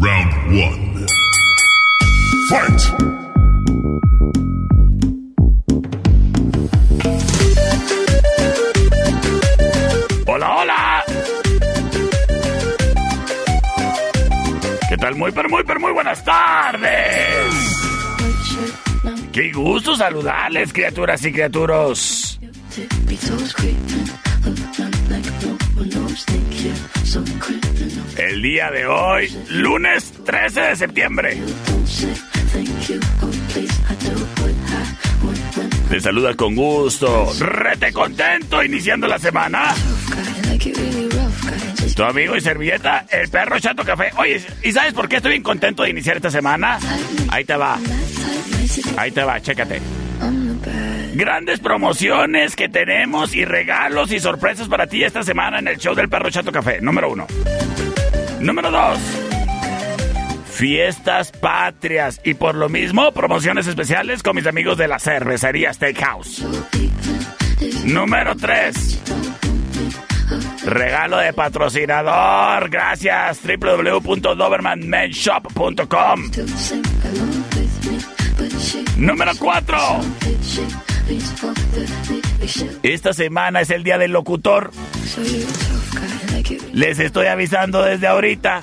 [0.00, 1.06] Round 1.
[2.48, 2.80] Fight.
[10.26, 11.04] Hola, hola.
[14.88, 15.16] ¿Qué tal?
[15.16, 16.88] Muy, pero muy, pero muy buenas tardes.
[19.32, 22.38] Qué gusto saludarles, criaturas y criaturos.
[28.18, 31.38] El día de hoy, lunes 13 de septiembre.
[35.88, 39.72] Te saluda con gusto, rete contento iniciando la semana.
[41.94, 44.10] Tu amigo y servilleta, el perro Chato Café.
[44.16, 46.80] Oye, ¿y sabes por qué estoy bien contento de iniciar esta semana?
[47.28, 47.78] Ahí te va.
[48.96, 49.80] Ahí te va, chécate.
[51.14, 55.94] Grandes promociones que tenemos y regalos y sorpresas para ti esta semana en el show
[55.94, 56.80] del perro Chato Café.
[56.80, 57.24] Número uno.
[58.40, 58.98] Número dos.
[60.46, 66.44] Fiestas patrias y por lo mismo promociones especiales con mis amigos de la cervecería Steakhouse.
[67.84, 69.02] Número 3.
[70.66, 72.68] Regalo de patrocinador.
[72.70, 73.40] Gracias.
[73.42, 76.30] www.dobermanmenshop.com.
[78.96, 79.78] Número 4.
[82.82, 84.70] Esta semana es el día del locutor.
[86.72, 88.62] Les estoy avisando desde ahorita.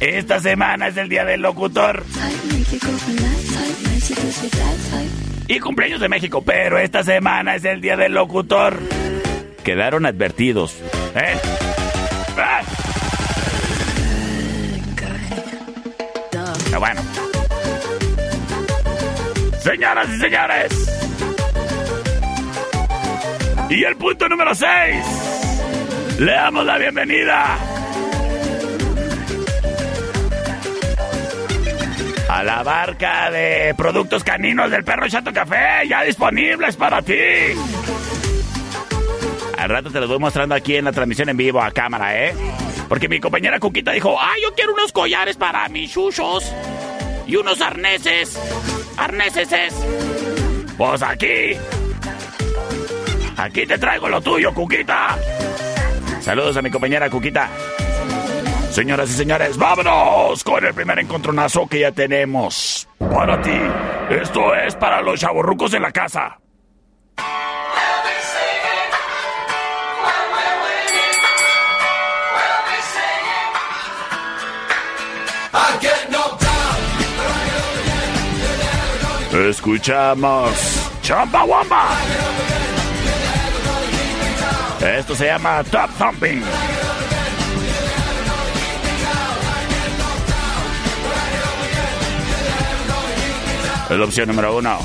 [0.00, 2.04] Esta semana es el día del locutor.
[5.48, 8.78] Y cumpleaños de México, pero esta semana es el día del locutor.
[9.64, 10.76] Quedaron advertidos.
[11.14, 11.38] ¿Eh?
[12.36, 12.60] ¡Ah!
[16.64, 17.00] Pero bueno.
[19.60, 20.96] Señoras y señores.
[23.70, 25.35] Y el punto número 6.
[26.18, 27.58] Le damos la bienvenida
[32.30, 37.14] a la barca de productos caninos del perro Chato Café, ya disponibles para ti.
[39.58, 42.34] Al rato te los voy mostrando aquí en la transmisión en vivo a cámara, ¿eh?
[42.88, 46.50] Porque mi compañera Cuquita dijo, ah, yo quiero unos collares para mis chuchos
[47.26, 48.40] y unos arneses.
[48.96, 49.74] Arneses es.
[50.78, 51.56] Pues aquí.
[53.36, 55.18] Aquí te traigo lo tuyo, Cuquita.
[56.26, 57.48] Saludos a mi compañera Cuquita.
[58.72, 63.56] Señoras y señores, vámonos con el primer encontronazo que ya tenemos para ti.
[64.10, 66.36] Esto es para los chavorrucos en la casa.
[79.32, 81.86] Escuchamos Chamba Wamba.
[84.80, 86.42] Esto se llama Top Thumping.
[93.88, 94.78] Es la opción número uno.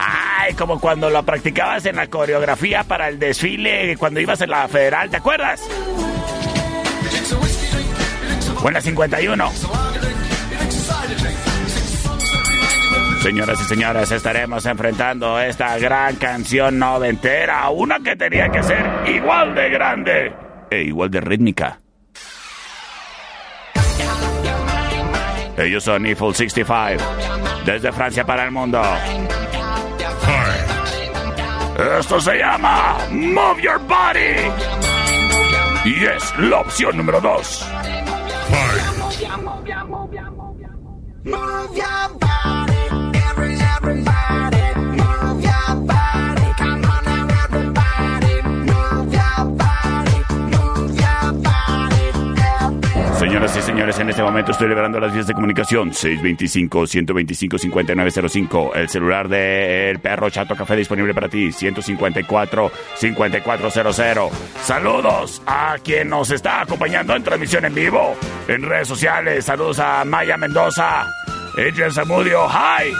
[0.00, 4.66] Ay, como cuando lo practicabas en la coreografía para el desfile, cuando ibas en la
[4.68, 5.62] federal, ¿te acuerdas?
[8.60, 9.83] Buena 51.
[13.24, 19.54] Señoras y señores, estaremos enfrentando esta gran canción noventera, una que tenía que ser igual
[19.54, 20.34] de grande
[20.70, 21.80] e igual de rítmica.
[25.56, 27.02] Ellos son Eiffel 65,
[27.64, 28.82] desde Francia para el mundo.
[31.98, 34.52] Esto se llama Move Your Body.
[35.86, 37.70] Y es la opción número 2.
[41.26, 42.63] Move your body,
[53.18, 55.90] Señoras y señores, en este momento estoy liberando las vías de comunicación.
[55.92, 58.76] 625-125-5905.
[58.76, 61.48] El celular del perro Chato Café disponible para ti.
[61.48, 64.30] 154-5400.
[64.62, 68.14] Saludos a quien nos está acompañando en transmisión en vivo.
[68.46, 69.44] En redes sociales.
[69.44, 71.06] Saludos a Maya Mendoza.
[71.56, 72.92] Adrian Zamudio, hi.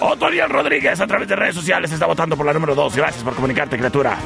[0.00, 2.96] Otoniel Rodríguez a través de redes sociales está votando por la número 2.
[2.96, 4.18] Gracias por comunicarte, criatura.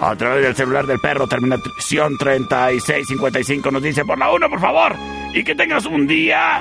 [0.00, 4.96] A través del celular del perro, terminación 3655, nos dice por la 1, por favor.
[5.32, 6.60] Y que tengas un día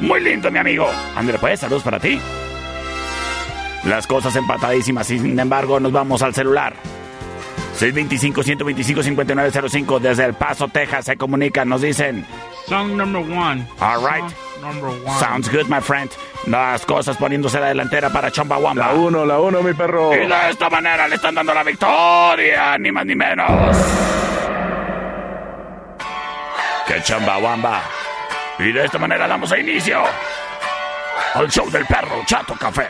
[0.00, 0.88] muy lindo, mi amigo.
[1.16, 2.20] André, pues, saludos para ti.
[3.84, 6.74] Las cosas empatadísimas, sin embargo, nos vamos al celular.
[7.78, 12.24] 625-125-5905 desde El Paso, Texas, se comunican, nos dicen.
[12.66, 13.66] Song number one.
[13.80, 14.22] All right.
[14.22, 15.18] Song number one.
[15.18, 16.10] Sounds good, my friend.
[16.46, 18.86] Las cosas poniéndose la delantera para Chumbawamba.
[18.86, 20.14] La uno, la uno, mi perro.
[20.14, 23.76] Y de esta manera le están dando la victoria, ni más ni menos.
[26.86, 27.82] Que Chumbawamba.
[28.58, 30.02] Y de esta manera damos a inicio
[31.34, 32.88] al show del perro Chato Café.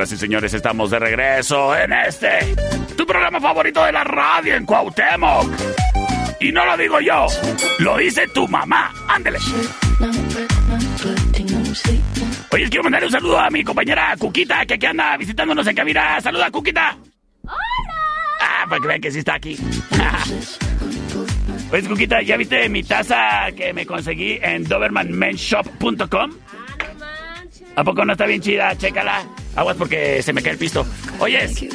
[0.00, 2.56] Señoras y señores, estamos de regreso en este,
[2.96, 5.52] tu programa favorito de la radio en Cuauhtémoc.
[6.40, 7.26] Y no lo digo yo,
[7.80, 8.94] lo dice tu mamá.
[9.08, 9.38] Ándele.
[12.50, 16.18] Oye, quiero mandar un saludo a mi compañera Cuquita, que aquí anda visitándonos en cabina.
[16.22, 16.96] Saluda, Cuquita.
[17.42, 17.58] ¡Hola!
[18.40, 19.58] Ah, para que vean que sí está aquí.
[21.72, 26.30] Oye, Cuquita, ¿ya viste mi taza que me conseguí en dobermanmenshop.com?
[27.76, 28.74] ¿A poco no está bien chida?
[28.78, 29.26] Chécala.
[29.60, 30.86] Aguas porque se me cae el pisto.
[31.18, 31.66] Oyes,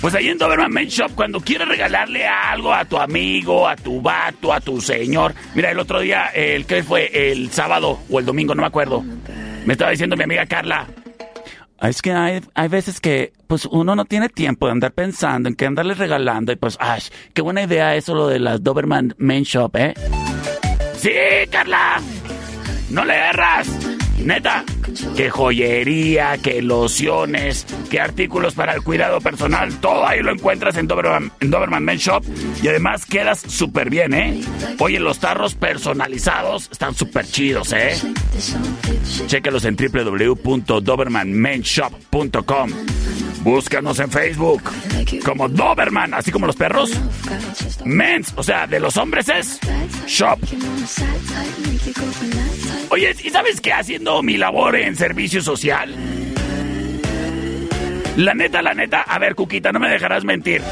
[0.00, 4.00] pues ahí en Doberman Men Shop, cuando quieres regalarle algo a tu amigo, a tu
[4.00, 5.34] vato, a tu señor.
[5.56, 9.04] Mira, el otro día, el que fue el sábado o el domingo, no me acuerdo.
[9.64, 10.86] Me estaba diciendo mi amiga Carla.
[11.82, 15.56] Es que hay, hay veces que pues uno no tiene tiempo de andar pensando en
[15.56, 17.02] qué andarle regalando y pues, ay,
[17.34, 19.94] qué buena idea eso lo de las Doberman Men Shop, ¿eh?
[20.96, 21.10] Sí,
[21.50, 22.00] Carla.
[22.90, 23.68] No le erras.
[24.24, 24.64] Neta,
[25.16, 30.86] que joyería, que lociones, que artículos para el cuidado personal, todo ahí lo encuentras en
[30.86, 32.22] Doberman, en Men's Shop.
[32.62, 34.40] Y además quedas súper bien, ¿eh?
[34.78, 37.96] Oye, los tarros personalizados están súper chidos, ¿eh?
[39.26, 42.70] Chéquelos en www.dobermanmenshop.com.
[43.40, 44.62] Búscanos en Facebook
[45.24, 46.90] como Doberman, así como los perros.
[47.84, 49.60] Men's, o sea, de los hombres es
[50.06, 50.38] Shop.
[52.90, 53.72] Oye, ¿y sabes qué?
[53.72, 55.94] Haciendo mi labor en servicio social.
[58.16, 60.62] La neta, la neta, a ver, Cuquita, no me dejarás mentir.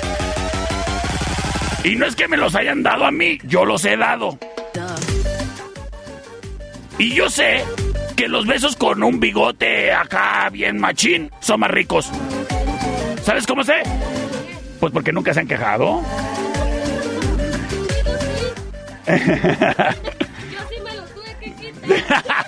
[1.84, 4.38] Y no es que me los hayan dado a mí, yo los he dado.
[6.98, 7.64] Y yo sé
[8.16, 12.10] que los besos con un bigote acá bien machín son más ricos.
[13.22, 13.82] ¿Sabes cómo sé?
[14.80, 16.02] Pues porque nunca se han quejado.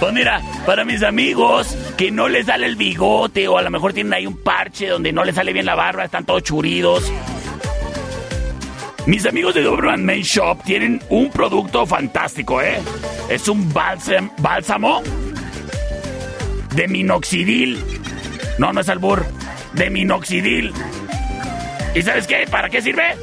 [0.00, 3.92] Pues mira, para mis amigos que no les sale el bigote o a lo mejor
[3.92, 7.12] tienen ahí un parche donde no les sale bien la barba, están todos churidos.
[9.06, 12.78] Mis amigos de Doberman Main Shop tienen un producto fantástico, ¿eh?
[13.28, 15.02] Es un bálsam- bálsamo
[16.74, 17.78] de minoxidil.
[18.58, 19.24] No, no es albur.
[19.74, 20.72] De minoxidil.
[21.94, 22.46] ¿Y sabes qué?
[22.50, 23.16] ¿Para qué sirve?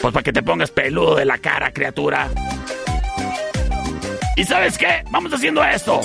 [0.00, 2.28] Pues para que te pongas peludo de la cara, criatura.
[4.38, 5.02] ¿Y sabes qué?
[5.10, 6.00] Vamos haciendo esto.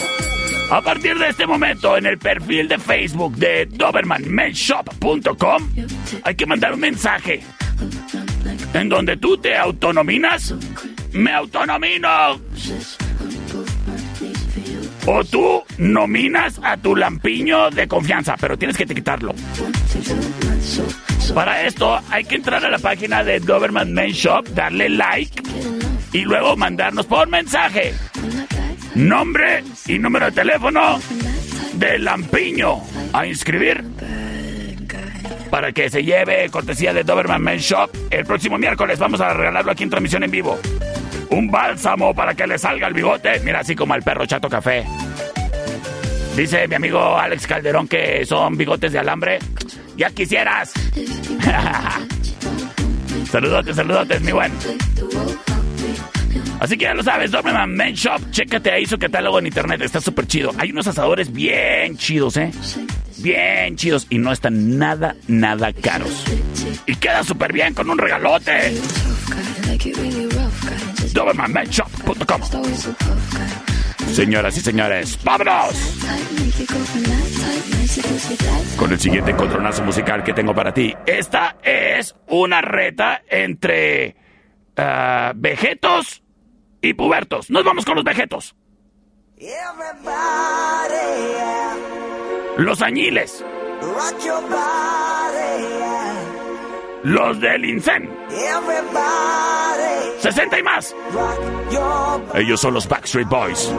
[0.71, 5.69] A partir de este momento, en el perfil de Facebook de DobermanMenShop.com,
[6.23, 7.43] hay que mandar un mensaje
[8.73, 10.51] en donde tú te autonominas.
[11.11, 12.41] ¡Me autonomino!
[15.05, 19.35] O tú nominas a tu lampiño de confianza, pero tienes que quitarlo.
[21.33, 25.41] Para esto hay que entrar a la página de Government Main Shop, darle like
[26.11, 27.93] y luego mandarnos por mensaje
[28.95, 30.99] nombre y número de teléfono
[31.73, 33.83] de Lampiño a inscribir
[35.49, 38.97] para que se lleve cortesía de Doberman Men's Shop el próximo miércoles.
[38.97, 40.59] Vamos a regalarlo aquí en transmisión en vivo.
[41.29, 43.39] Un bálsamo para que le salga el bigote.
[43.41, 44.83] Mira, así como al perro chato café.
[46.35, 49.39] Dice mi amigo Alex Calderón que son bigotes de alambre.
[49.95, 50.73] Ya quisieras.
[53.31, 54.51] saludotes, saludotes, mi buen.
[56.59, 58.21] Así que ya lo sabes, Doberman Men's Shop.
[58.31, 59.81] Chécate ahí su catálogo en internet.
[59.81, 60.51] Está súper chido.
[60.57, 62.51] Hay unos asadores bien chidos, ¿eh?
[63.17, 64.07] Bien chidos.
[64.09, 66.23] Y no están nada, nada caros.
[66.85, 68.73] Y queda súper bien con un regalote.
[71.13, 72.41] DobermanMenShop.com
[74.11, 75.73] Señoras y señores, ¡vámonos!
[78.77, 80.93] Con el siguiente encontronazo musical que tengo para ti.
[81.05, 84.15] Esta es una reta entre
[84.77, 86.23] ah, vegetos
[86.81, 87.49] y pubertos.
[87.49, 88.55] Nos vamos con los vegetos.
[92.57, 93.43] Los añiles.
[97.03, 98.09] Los del INSEN.
[100.23, 100.95] Everybody, 60 y más.
[102.35, 103.71] Ellos son los Backstreet Boys.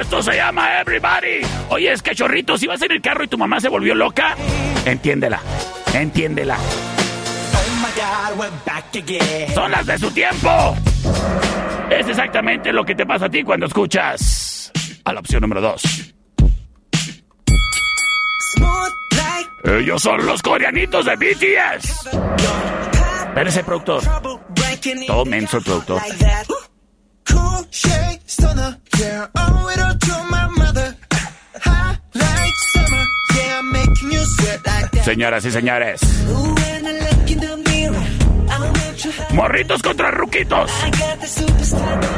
[0.00, 1.40] Esto se llama Everybody.
[1.70, 4.36] Oye, es cachorrito, si vas en el carro y tu mamá se volvió loca,
[4.84, 5.40] entiéndela.
[5.94, 6.58] Entiéndela.
[9.54, 10.76] Son las de su tiempo.
[11.90, 14.72] Es exactamente lo que te pasa a ti cuando escuchas
[15.04, 16.17] a la opción número 2.
[19.64, 22.08] Ellos son los coreanitos de BTS.
[23.28, 24.02] Espérese, productor.
[25.26, 26.02] menso el productor.
[35.04, 36.00] Señoras y señores,
[39.30, 40.70] morritos contra ruquitos.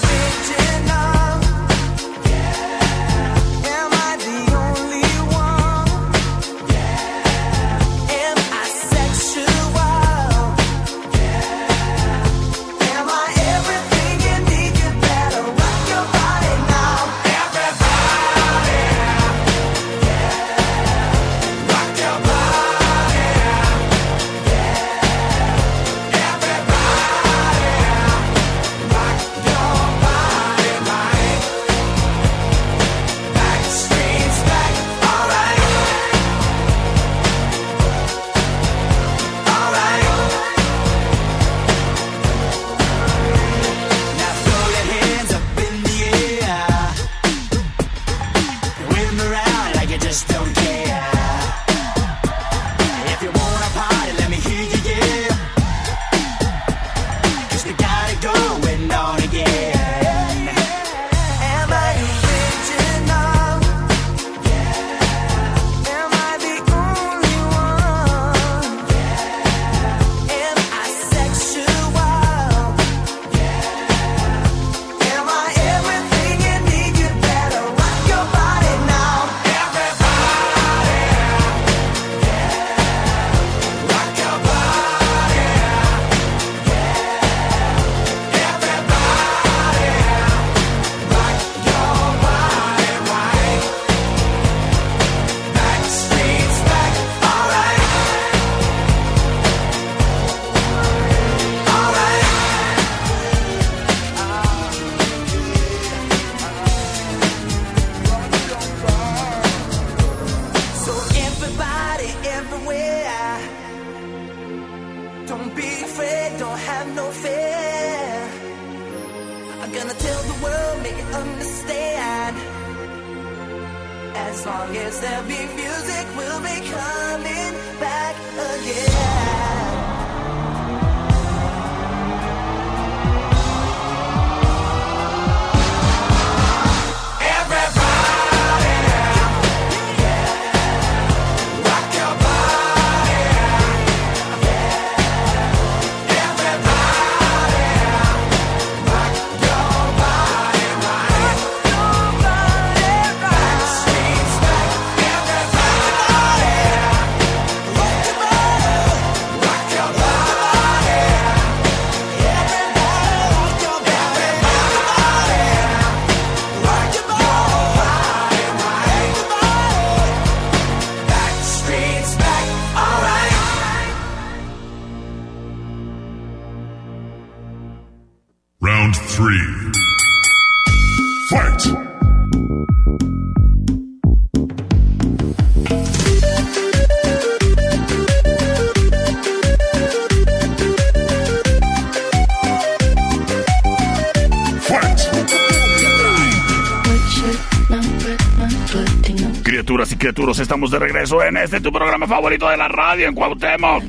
[200.69, 203.83] de regreso en este tu programa favorito de la radio en Cuauhtémoc.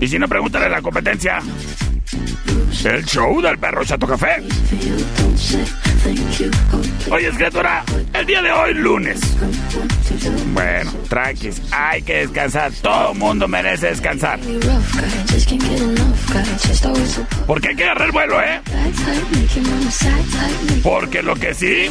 [0.00, 1.38] Y si no, pregúntale la competencia.
[2.84, 4.42] El show del perro Chato Café.
[7.10, 9.20] Oye, criatura, el día de hoy, lunes.
[10.52, 12.72] Bueno, tranquis, hay que descansar.
[12.82, 14.38] Todo mundo merece descansar.
[17.46, 18.60] Porque hay que agarrar el vuelo, ¿eh?
[20.82, 21.90] Porque lo que sí,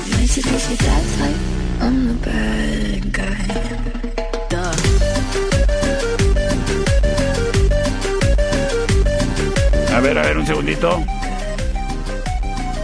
[10.06, 11.04] ver, a ver, un segundito.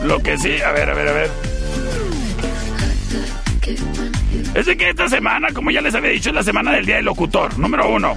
[0.03, 1.29] Lo que sí, a ver, a ver, a ver.
[4.55, 6.95] Es de que esta semana, como ya les había dicho, es la semana del Día
[6.95, 8.15] del Locutor, número uno.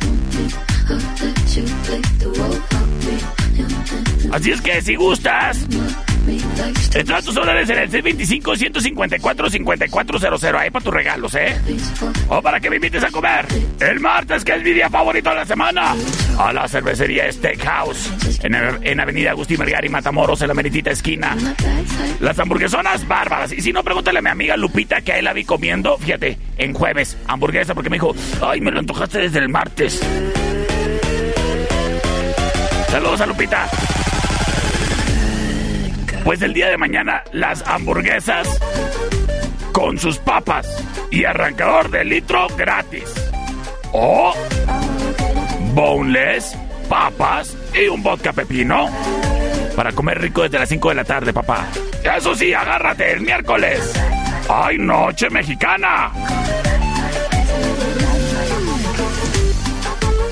[4.33, 5.67] Así es que si gustas,
[6.95, 10.59] Entra tus órdenes en el 625-154-5400.
[10.59, 11.61] Ahí para tus regalos, ¿eh?
[12.29, 13.47] O para que me invites a comer.
[13.81, 15.95] El martes, que es mi día favorito de la semana.
[16.39, 18.11] A la cervecería Steakhouse.
[18.43, 21.37] En, en Avenida Agustín Melgar Matamoros, en la meritita esquina.
[22.21, 23.53] Las hamburguesonas bárbaras.
[23.53, 25.99] Y si no, pregúntale a mi amiga Lupita que ahí la vi comiendo.
[25.99, 30.01] Fíjate, en jueves, hamburguesa, porque me dijo, ay, me lo antojaste desde el martes.
[32.89, 33.69] Saludos a Lupita.
[36.25, 38.49] Pues el día de mañana, las hamburguesas
[39.73, 40.67] con sus papas
[41.11, 43.13] y arrancador de litro gratis.
[43.93, 44.33] O
[45.75, 46.57] boneless,
[46.89, 48.89] papas y un vodka pepino.
[49.77, 51.67] Para comer rico desde las 5 de la tarde, papá.
[52.03, 53.93] Eso sí, agárrate el miércoles.
[54.49, 56.11] ¡Ay, noche mexicana!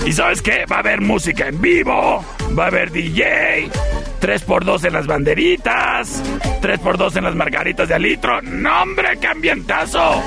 [0.06, 0.64] ¿Y sabes qué?
[0.70, 2.24] Va a haber música en vivo,
[2.58, 3.70] va a haber DJ,
[4.22, 6.22] 3x2 en las banderitas,
[6.62, 8.40] 3x2 en las margaritas de litro.
[8.40, 10.22] ¡No, hombre, ambientazo!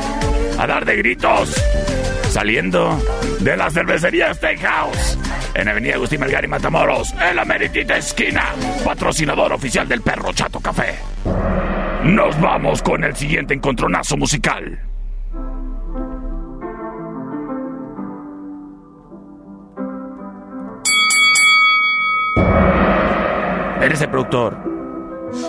[0.60, 1.56] A dar de gritos.
[2.30, 3.02] Saliendo
[3.40, 5.18] de la cervecería Steakhouse.
[5.54, 8.54] En Avenida Agustín Melgar y Matamoros, en la meritita esquina.
[8.84, 10.96] Patrocinador oficial del Perro Chato Café.
[12.04, 14.78] Nos vamos con el siguiente encontronazo musical.
[23.86, 24.58] Eres el productor.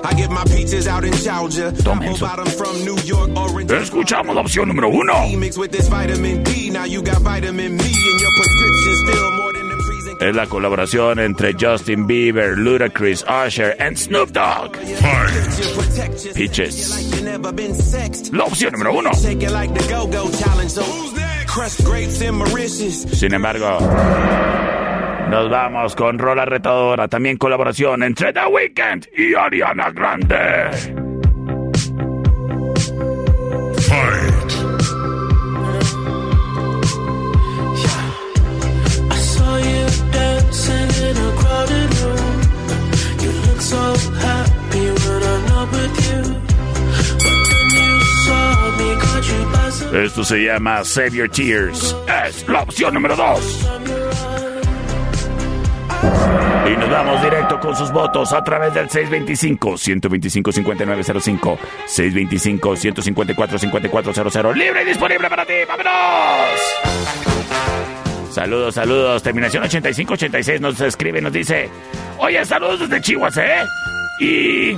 [0.05, 2.29] Apple eso.
[3.75, 5.15] Escuchamos la opción número uno.
[10.21, 14.77] Es la colaboración entre Justin Bieber, Ludacris, Usher and Snoop Dogg.
[14.77, 15.33] Fight.
[17.75, 18.35] sexed.
[18.35, 19.11] La opción número uno.
[23.15, 23.79] Sin embargo,
[25.31, 30.71] nos vamos con Rola Retadora, también colaboración entre The Weeknd y Ariana Grande.
[43.21, 45.27] You look so happy when
[49.93, 51.97] Esto se llama Save Your Tears.
[52.27, 53.67] Es la opción número 2.
[56.67, 64.55] Y nos vamos directo con sus votos a través del 625-125-5905, 625-154-5400.
[64.55, 65.53] Libre y disponible para ti.
[65.69, 65.93] ¡Vámonos!
[68.31, 69.23] Saludos, saludos.
[69.23, 71.71] Terminación 8586 nos escribe, nos dice:
[72.19, 73.65] Oye, saludos desde Chihuahua, ¿eh?
[74.21, 74.77] Y.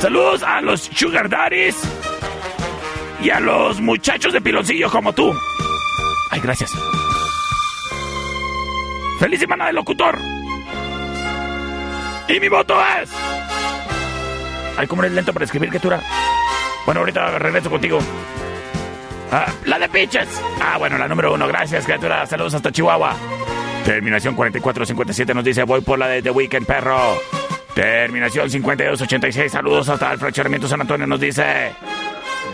[0.00, 1.76] Saludos a los Sugar Daddies
[3.22, 5.32] y a los muchachos de piloncillo como tú.
[6.30, 6.72] Ay, gracias.
[9.22, 10.18] ¡Feliz semana del locutor!
[12.28, 13.08] Y mi voto es.
[14.76, 16.00] Ay, cómo eres lento para escribir, criatura.
[16.84, 18.00] Bueno, ahorita regreso contigo.
[19.30, 20.42] Ah, la de Pitches.
[20.60, 21.46] Ah, bueno, la número uno.
[21.46, 22.26] Gracias, criatura.
[22.26, 23.14] Saludos hasta Chihuahua.
[23.84, 27.16] Terminación 4457 nos dice: Voy por la de The Weekend, perro.
[27.76, 29.52] Terminación 5286.
[29.52, 31.06] Saludos hasta el fraccionamiento San Antonio.
[31.06, 31.70] Nos dice: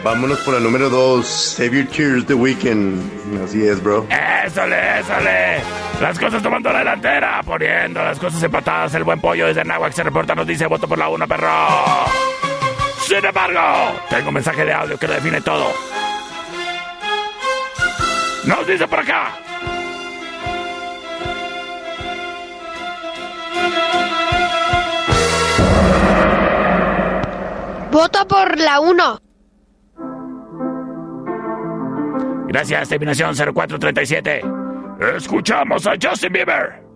[0.05, 3.43] Vámonos por el número 2, Save Your Tears The Weekend.
[3.45, 4.07] Así es, bro.
[4.09, 5.61] ¡Ésale, ésale!
[6.01, 8.95] Las cosas tomando la delantera, poniendo las cosas empatadas.
[8.95, 11.51] El buen pollo desde Nahuac se reporta, nos dice: Voto por la una, perro.
[13.01, 15.73] Sin embargo, tengo un mensaje de audio que lo define todo.
[18.45, 19.33] Nos dice por acá.
[27.91, 29.28] Voto por la 1.
[32.49, 34.43] Gracias, terminación 0437.
[35.17, 36.89] Escuchamos a Justin Bieber.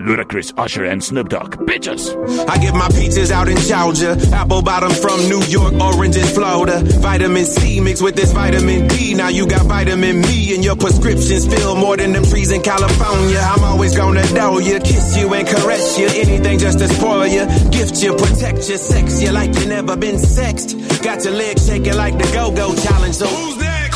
[0.00, 1.56] Ludacris, Usher and Snoop Dogg.
[1.66, 2.14] Bitches.
[2.48, 4.16] I get my peaches out in Georgia.
[4.32, 6.80] Apple bottom from New York, orange in Florida.
[7.00, 9.14] Vitamin C mixed with this vitamin D.
[9.14, 13.40] Now you got vitamin me and your prescriptions fill more than them trees in California.
[13.42, 16.06] I'm always gonna know you, kiss you and caress you.
[16.06, 17.44] Anything just to spoil you.
[17.70, 20.78] Gift you, protect you, sex you like you never been sexed.
[21.02, 23.16] Got your legs shaking like the go-go challenge.
[23.16, 23.77] So who's next?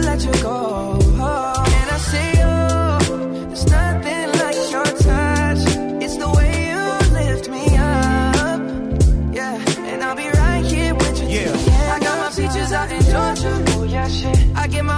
[0.00, 0.98] never let you go.
[1.00, 2.98] And I say, oh,
[3.48, 5.58] there's nothing like your touch.
[6.02, 6.82] It's the way you
[7.14, 8.60] lift me up.
[9.34, 11.28] Yeah, and I'll be right here with you.
[11.28, 13.64] Yeah, I got my features out in Georgia.
[13.68, 14.38] Oh yeah, shit.
[14.56, 14.97] I get my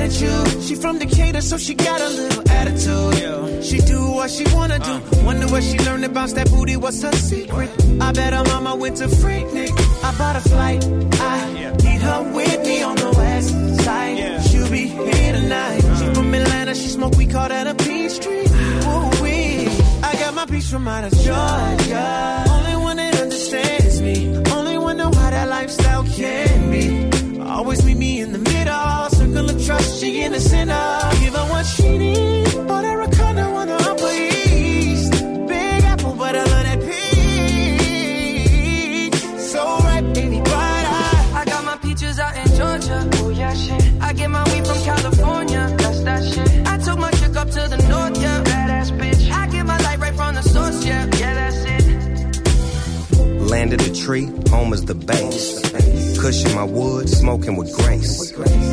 [0.00, 0.62] that she mad at you.
[0.62, 3.64] She from Decatur, so she got a little attitude.
[3.64, 5.24] She do what she wanna do.
[5.24, 6.76] Wonder what she learned bounce that booty.
[6.76, 7.70] What's her secret?
[8.00, 9.70] I bet her mama went to Freaknik.
[10.02, 10.84] I bought a flight.
[10.84, 11.52] I
[11.84, 14.42] need her with me on the west side.
[14.44, 15.80] She'll be here tonight.
[15.98, 16.74] She from Atlanta.
[16.74, 17.16] She smoke.
[17.16, 18.46] We call that a peach tree.
[18.90, 19.68] Ooh wee.
[20.02, 22.44] I got my peach from out of Georgia.
[22.48, 24.36] Only one that understands me.
[24.50, 27.40] Only one know how that lifestyle can be.
[27.40, 28.49] Always meet me in the middle.
[28.49, 28.49] Circle of
[29.70, 30.00] trust.
[30.00, 30.98] She in the center.
[31.20, 32.66] Give her what she need.
[32.68, 35.12] Bought her a condo on the Upper East.
[35.52, 37.10] Big apple, but I love that peach.
[39.52, 40.98] So ripe, baby, but I.
[41.40, 42.98] I got my peaches out in Georgia.
[43.20, 43.82] Oh yeah, shit.
[44.00, 45.62] I get my weed from California.
[45.78, 46.50] That's that shit.
[46.66, 48.42] I took my chick up to the north, yeah.
[48.50, 49.22] Badass bitch.
[49.30, 51.06] I get my light right from the source, yeah.
[51.22, 51.84] Yeah, that's it.
[53.52, 55.48] Land of the tree, home is the base.
[56.20, 58.32] Cushion my wood, smoking with grace.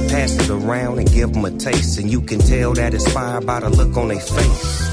[0.09, 3.41] Pass it around and give them a taste, and you can tell that it's fire
[3.41, 4.87] by the look on their face.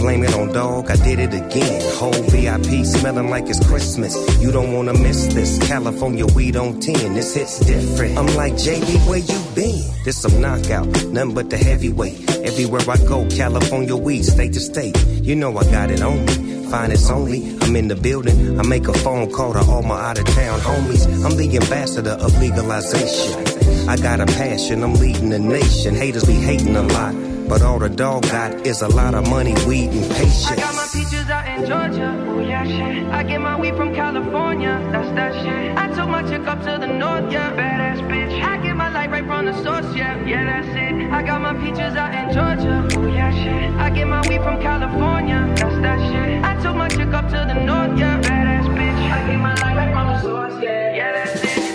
[0.00, 1.80] Blame it on dog, I did it again.
[1.94, 4.14] Whole VIP smelling like it's Christmas.
[4.40, 5.58] You don't wanna miss this.
[5.68, 8.18] California weed on 10, this hits different.
[8.18, 9.82] I'm like, JB, where you been?
[10.04, 12.30] This some knockout, nothing but the heavyweight.
[12.44, 14.96] Everywhere I go, California weed, state to state.
[15.06, 16.66] You know I got it on me.
[16.68, 18.58] Finest only, I'm in the building.
[18.58, 21.06] I make a phone call to all my out of town homies.
[21.24, 23.51] I'm the ambassador of legalization.
[23.88, 25.94] I got a passion, I'm leading the nation.
[25.94, 27.14] Haters be hating a lot,
[27.48, 30.46] but all the dog got is a lot of money, weed, and patience.
[30.46, 32.24] I got my peaches out in Georgia.
[32.28, 33.04] Oh yeah, shit.
[33.10, 34.78] I get my weed from California.
[34.92, 35.76] That's that shit.
[35.76, 37.52] I took my chick up to the north, yeah.
[37.52, 38.42] Badass bitch.
[38.42, 40.24] I get my light right from the source, yeah.
[40.24, 41.12] Yeah, that's it.
[41.12, 42.98] I got my peaches out in Georgia.
[42.98, 43.74] Oh yeah, shit.
[43.78, 45.52] I get my weed from California.
[45.56, 46.44] That's that shit.
[46.44, 48.20] I took my chick up to the north, yeah.
[48.22, 49.02] Badass bitch.
[49.12, 50.94] I get my light right from the source, yeah.
[50.94, 51.71] Yeah, that's it.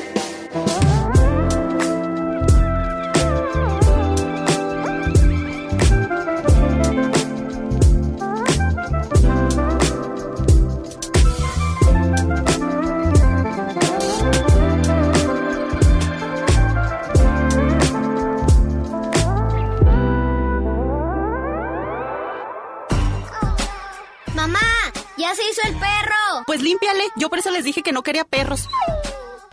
[26.48, 27.04] Pues límpiale.
[27.18, 28.70] Yo por eso les dije que no quería perros.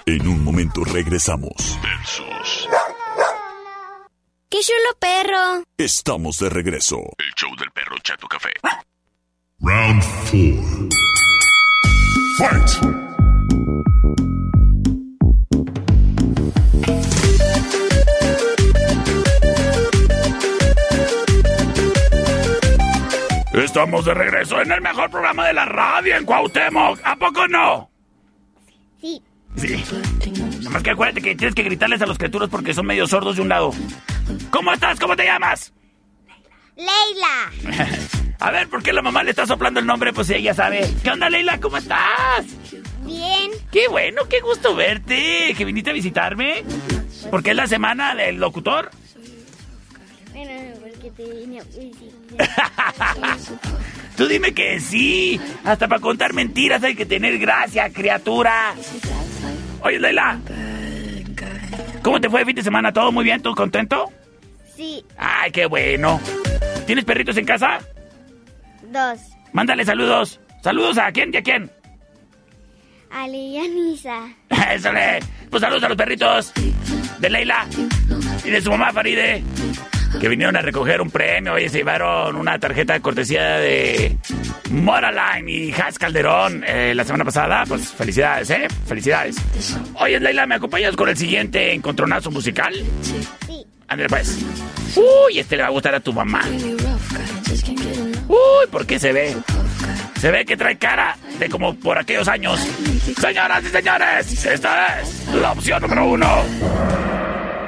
[0.06, 1.76] En un momento regresamos.
[1.82, 2.68] Versus.
[4.48, 5.64] ¡Qué chulo perro!
[5.76, 6.98] Estamos de regreso.
[7.18, 8.52] El show del perro Chato Café.
[9.58, 10.88] Round 4.
[12.38, 13.03] Fight!
[23.54, 26.98] Estamos de regreso en el mejor programa de la radio en Cuauhtémoc.
[27.04, 27.88] ¿A poco no?
[29.00, 29.22] Sí.
[29.56, 29.84] Sí.
[30.58, 33.36] Nada más que acuérdate que tienes que gritarles a los criaturas porque son medio sordos
[33.36, 33.70] de un lado.
[34.50, 34.98] ¿Cómo estás?
[34.98, 35.72] ¿Cómo te llamas?
[36.76, 37.86] Leila.
[38.40, 40.12] A ver, ¿por qué la mamá le está soplando el nombre?
[40.12, 40.92] Pues ella sabe.
[41.04, 41.60] ¿Qué onda, Leila?
[41.60, 42.44] ¿Cómo estás?
[43.04, 43.52] Bien.
[43.70, 45.54] Qué bueno, qué gusto verte.
[45.56, 46.64] ¿Que viniste a visitarme?
[47.30, 48.90] Porque es la semana del locutor.
[50.34, 51.64] Bueno, no, porque te vine a.
[54.16, 55.40] Tú dime que sí.
[55.64, 58.74] Hasta para contar mentiras hay que tener gracia, criatura.
[59.82, 60.38] Oye, Leila.
[62.02, 62.92] ¿Cómo te fue el fin de semana?
[62.92, 63.40] ¿Todo muy bien?
[63.40, 64.10] ¿Tú contento?
[64.76, 66.20] Sí, Ay, qué bueno.
[66.86, 67.78] ¿Tienes perritos en casa?
[68.90, 69.20] dos.
[69.52, 70.40] Mándale saludos.
[70.62, 71.70] ¿Saludos a quién y a quién?
[73.10, 74.28] Ale y Anisa.
[74.72, 75.20] Eso le.
[75.50, 76.52] Pues saludos a los perritos
[77.20, 77.66] de Leila
[78.44, 79.42] y de su mamá Faride.
[80.20, 81.54] Que vinieron a recoger un premio.
[81.54, 84.16] Oye, se llevaron una tarjeta de cortesía de
[84.70, 87.64] Moraline y Has Calderón eh, la semana pasada.
[87.66, 88.68] Pues felicidades, ¿eh?
[88.86, 89.36] Felicidades.
[89.94, 92.74] Oye, Leila, ¿me acompañas con el siguiente encontronazo musical?
[93.02, 93.66] Sí.
[93.88, 94.38] Ándale, pues.
[94.96, 96.42] Uy, este le va a gustar a tu mamá.
[98.28, 99.36] Uy, ¿por qué se ve?
[100.20, 102.58] Se ve que trae cara de como por aquellos años.
[103.20, 106.26] Señoras y señores, esta es la opción número uno.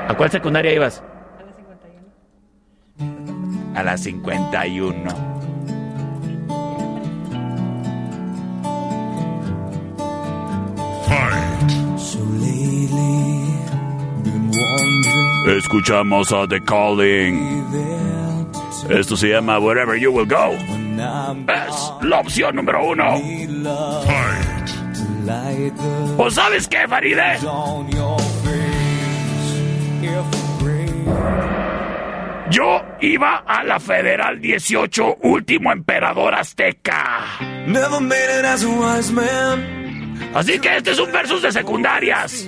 [0.09, 1.03] ¿A cuál secundaria ibas?
[3.77, 5.05] A la 51.
[11.05, 11.71] Fight!
[11.99, 13.53] So lately,
[14.25, 17.67] been wondering Escuchamos a The Calling.
[18.89, 20.53] Esto se llama Wherever You Will Go.
[21.49, 23.21] Es la opción número uno.
[26.17, 27.39] ¿O sabes qué, Faride?
[32.51, 37.25] Yo iba a la Federal 18, último emperador azteca.
[37.67, 40.31] Never made it as a wise man.
[40.35, 42.47] Así que este es un versus de secundarias.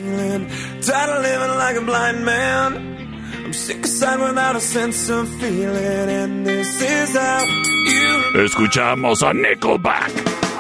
[8.45, 10.11] Escuchamos a Nickelback.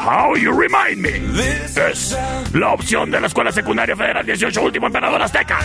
[0.01, 1.21] How You Remind Me.
[1.91, 2.17] Es
[2.55, 5.59] la opción de la Escuela Secundaria Federal 18, último emperador azteca.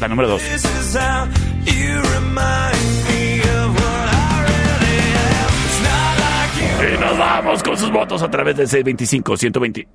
[0.00, 0.42] La número 2.
[0.42, 1.26] This is how
[1.64, 5.52] you remind me of what I really am.
[5.66, 6.94] It's not like you.
[6.94, 9.88] Y nos vamos con sus votos a través del 625 120.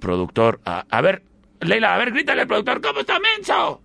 [0.00, 1.22] Productor, a, a ver,
[1.60, 3.82] Leila, a ver, grítale al productor, ¿cómo está Menso?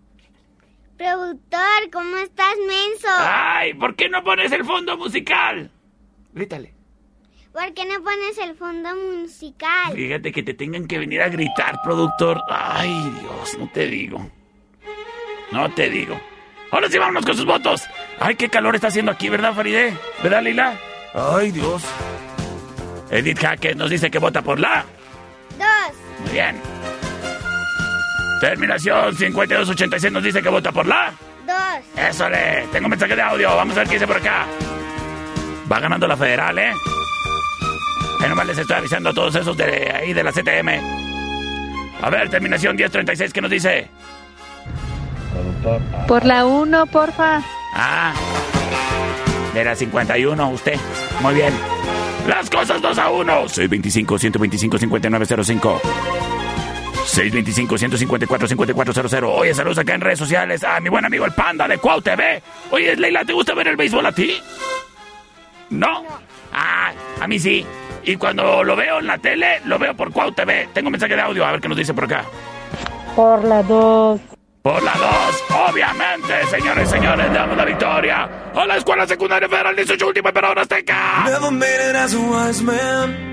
[1.04, 3.10] Productor, ¿cómo estás, menso?
[3.10, 5.70] Ay, ¿por qué no pones el fondo musical?
[6.32, 6.74] Grítale.
[7.52, 9.94] ¿Por qué no pones el fondo musical?
[9.94, 12.42] Fíjate que te tengan que venir a gritar, productor.
[12.50, 14.32] Ay, Dios, no te digo.
[15.52, 16.18] No te digo.
[16.72, 17.84] Ahora sí, vámonos con sus votos.
[18.22, 19.98] Ay, qué calor está haciendo aquí, ¿verdad, Faride?
[20.24, 20.80] ¿Verdad, Lila?
[21.14, 21.84] Ay, Dios.
[23.12, 24.86] Edith Jaques nos dice que vota por la.
[25.58, 25.98] Dos.
[26.22, 26.83] Muy bien.
[28.44, 31.14] Terminación 5286 nos dice que vota por la.
[31.48, 31.56] Dos.
[31.96, 32.68] Eso le.
[32.74, 33.56] Tengo un mensaje de audio.
[33.56, 34.46] Vamos a ver qué dice por acá.
[35.72, 36.74] Va ganando la federal, ¿eh?
[38.20, 40.72] Ahí nomás les estoy avisando a todos esos de ahí de la CTM.
[42.02, 43.88] A ver, terminación 1036, ¿qué nos dice?
[46.06, 47.42] Por la 1, porfa.
[47.74, 48.14] Ah,
[49.54, 50.78] de la 51, usted.
[51.22, 51.54] Muy bien.
[52.28, 53.46] Las cosas 2 a 1.
[53.46, 56.33] 625-125-5905.
[57.06, 59.34] 625-154-5400.
[59.36, 62.42] Oye, saludos acá en redes sociales a mi buen amigo el Panda de Cuau TV.
[62.72, 64.42] Oye, Leila, ¿te gusta ver el béisbol a ti?
[65.70, 66.04] ¿No?
[66.52, 67.66] Ah, a mí sí.
[68.04, 70.70] Y cuando lo veo en la tele, lo veo por Cuau TV.
[70.74, 72.24] Tengo un mensaje de audio, a ver qué nos dice por acá.
[73.16, 74.22] Por la 2.
[74.62, 79.50] Por la 2, obviamente, señores y señores, le damos la victoria a la Escuela Secundaria
[79.50, 81.26] Federal 18 Última Emperador Azteca.
[81.26, 83.33] Never made it as a wise man.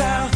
[0.00, 0.33] out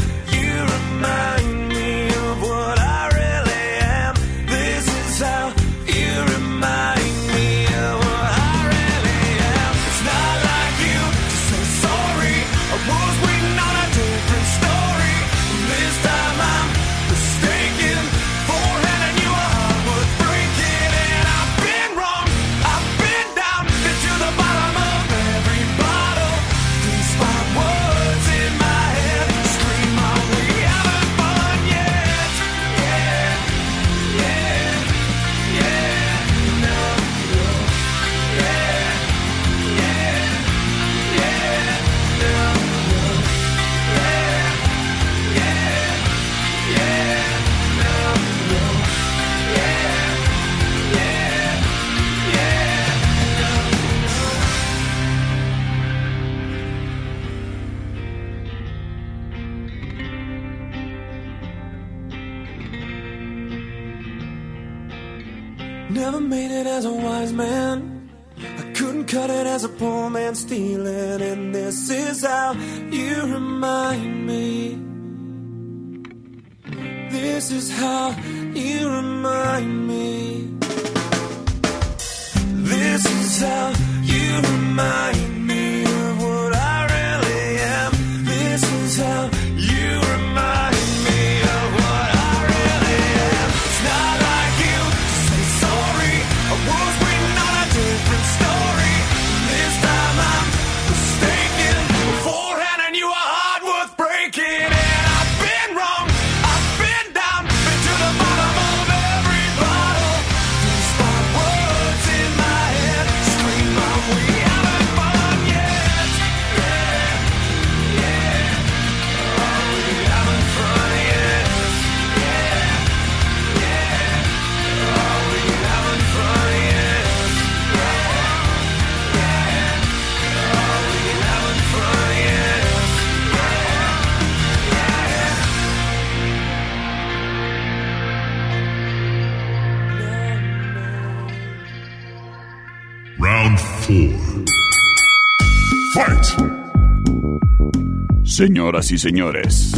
[148.39, 149.73] Señoras y señores,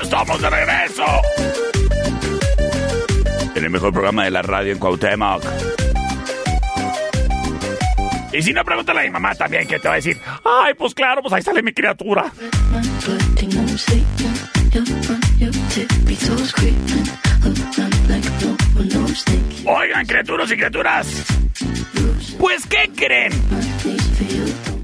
[0.00, 1.02] estamos de regreso.
[3.56, 5.42] En el mejor programa de la radio en Cuauhtémoc.
[8.32, 10.94] Y si no, pregúntale a mi mamá también, que te va a decir, ay, pues
[10.94, 12.26] claro, pues ahí sale mi criatura.
[19.64, 21.24] Oigan, criaturas y criaturas.
[22.38, 23.32] Pues, ¿qué creen?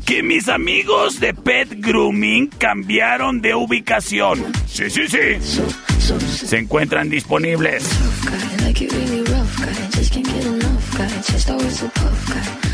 [0.06, 4.44] Que mis amigos de Pet Grooming cambiaron de ubicación.
[4.66, 5.38] Sí, sí, sí.
[6.46, 7.88] Se encuentran disponibles.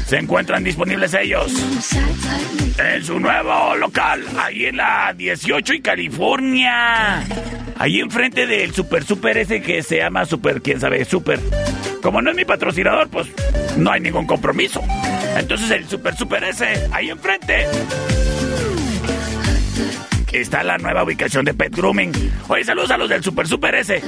[0.07, 1.53] Se encuentran disponibles ellos
[2.79, 7.25] en su nuevo local, ahí en la 18 y California.
[7.79, 11.39] Ahí enfrente del super super ese que se llama super, quién sabe, super.
[12.03, 13.29] Como no es mi patrocinador, pues
[13.77, 14.83] no hay ningún compromiso.
[15.37, 17.67] Entonces el super super ese, ahí enfrente.
[20.33, 22.13] Está la nueva ubicación de Pet Grooming.
[22.49, 24.03] Oye, saludos a los del super super ese.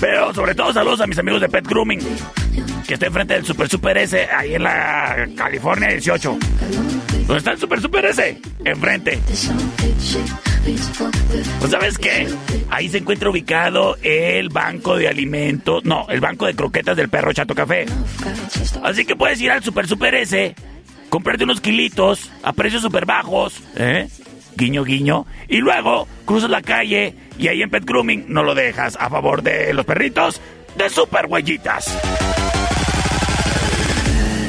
[0.00, 2.00] Pero sobre todo saludos a mis amigos de Pet Grooming.
[2.86, 6.38] Que está enfrente del Super Super S, ahí en la California 18.
[7.26, 8.40] ¿Dónde está el Super Super S?
[8.64, 9.18] Enfrente.
[11.60, 12.28] Pues sabes qué?
[12.70, 15.84] Ahí se encuentra ubicado el banco de alimentos.
[15.84, 17.86] No, el banco de croquetas del perro Chato Café.
[18.82, 20.54] Así que puedes ir al Super Super S,
[21.08, 24.08] comprarte unos kilitos a precios super bajos, ¿eh?
[24.56, 25.26] Guiño, guiño.
[25.48, 29.42] Y luego cruzas la calle y ahí en Pet Grooming no lo dejas a favor
[29.42, 30.40] de los perritos
[30.76, 31.96] de super huellitas.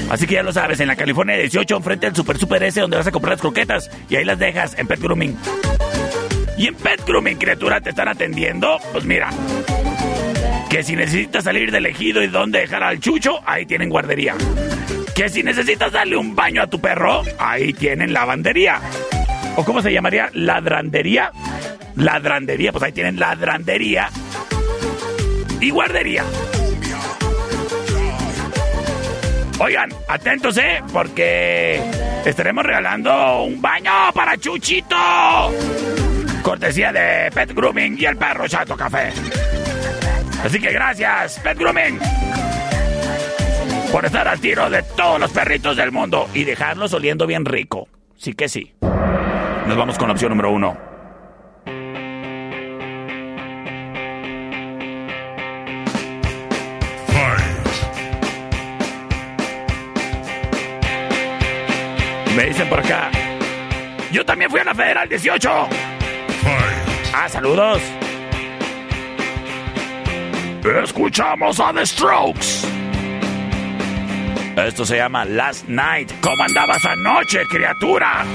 [0.09, 2.95] Así que ya lo sabes, en la California 18, enfrente del Super Super S, donde
[2.95, 5.37] vas a comprar las croquetas y ahí las dejas en Pet Grooming.
[6.57, 8.79] Y en Pet Grooming, criatura, te están atendiendo.
[8.93, 9.29] Pues mira,
[10.69, 14.35] que si necesitas salir del ejido y dónde dejar al chucho, ahí tienen guardería.
[15.13, 18.79] Que si necesitas darle un baño a tu perro, ahí tienen lavandería.
[19.57, 20.29] ¿O cómo se llamaría?
[20.33, 21.31] ¿Ladrandería?
[21.95, 24.09] Ladrandería, pues ahí tienen ladrandería
[25.59, 26.23] y guardería.
[29.59, 30.83] Oigan, atentos, ¿eh?
[30.93, 31.81] Porque
[32.23, 34.95] estaremos regalando un baño para Chuchito.
[36.43, 39.11] Cortesía de Pet Grooming y el perro Chato Café.
[40.45, 41.99] Así que gracias, Pet Grooming.
[43.91, 47.87] Por estar al tiro de todos los perritos del mundo y dejarlos oliendo bien rico.
[48.15, 48.71] Sí que sí.
[49.67, 50.77] Nos vamos con la opción número uno.
[62.33, 63.11] Me dicen por acá.
[64.11, 65.49] Yo también fui a la Federal 18.
[67.13, 67.81] Ah, saludos.
[70.81, 72.65] Escuchamos a The Strokes.
[74.55, 76.11] Esto se llama Last Night.
[76.21, 78.25] ¿Cómo andabas anoche, criatura?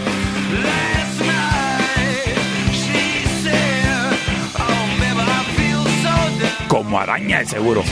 [6.92, 7.82] Como araña, de seguro.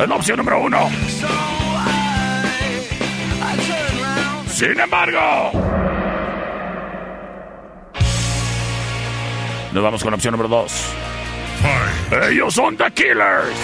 [0.00, 0.90] Es opción número uno.
[4.48, 5.52] Sin embargo,
[9.70, 10.72] nos vamos con la opción número dos.
[12.28, 13.56] Ellos son The Killers.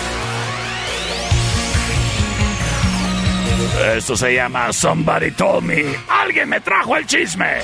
[3.97, 5.83] Esto se llama Somebody Told Me.
[6.09, 7.59] Alguien me trajo el chisme.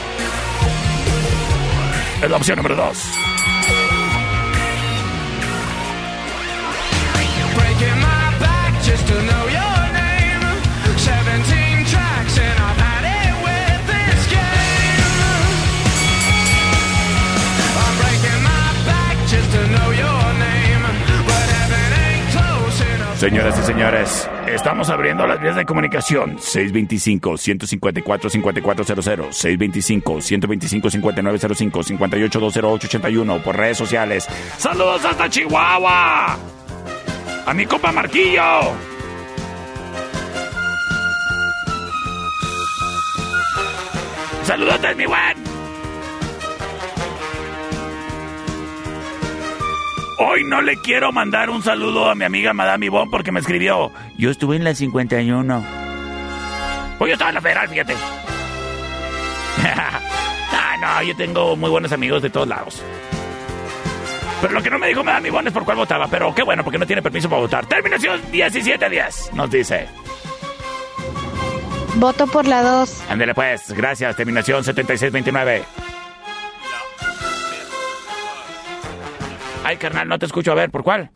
[2.20, 3.33] Es la opción número dos.
[23.24, 29.32] Señoras y señores, estamos abriendo las vías de comunicación 625-154-5400,
[30.92, 34.28] 625-125-5905, 58-208-81 por redes sociales.
[34.58, 36.36] ¡Saludos hasta Chihuahua!
[37.46, 38.74] ¡A mi compa Marquillo!
[44.42, 45.53] ¡Saludos, mi buen!
[50.18, 53.90] Hoy no le quiero mandar un saludo a mi amiga Madame Ivonne porque me escribió.
[54.16, 55.64] Yo estuve en la 51.
[56.98, 57.94] Pues yo estaba en la federal, fíjate.
[59.64, 62.82] ah, no, yo tengo muy buenos amigos de todos lados.
[64.40, 66.06] Pero lo que no me dijo Madame Ivonne es por cuál votaba.
[66.08, 67.66] Pero qué bueno, porque no tiene permiso para votar.
[67.66, 69.88] Terminación 1710, nos dice.
[71.96, 73.04] Voto por la 2.
[73.08, 74.16] Ándele pues, gracias.
[74.16, 75.64] Terminación 7629.
[79.64, 80.52] Ay, carnal, no te escucho.
[80.52, 81.10] A ver, ¿por cuál?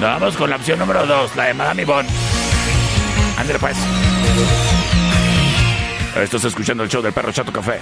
[0.00, 2.08] Vamos con la opción número 2, la de Madame Yvonne.
[3.42, 3.76] Ándale pues.
[6.14, 7.80] Estás escuchando el show del perro Chato Café.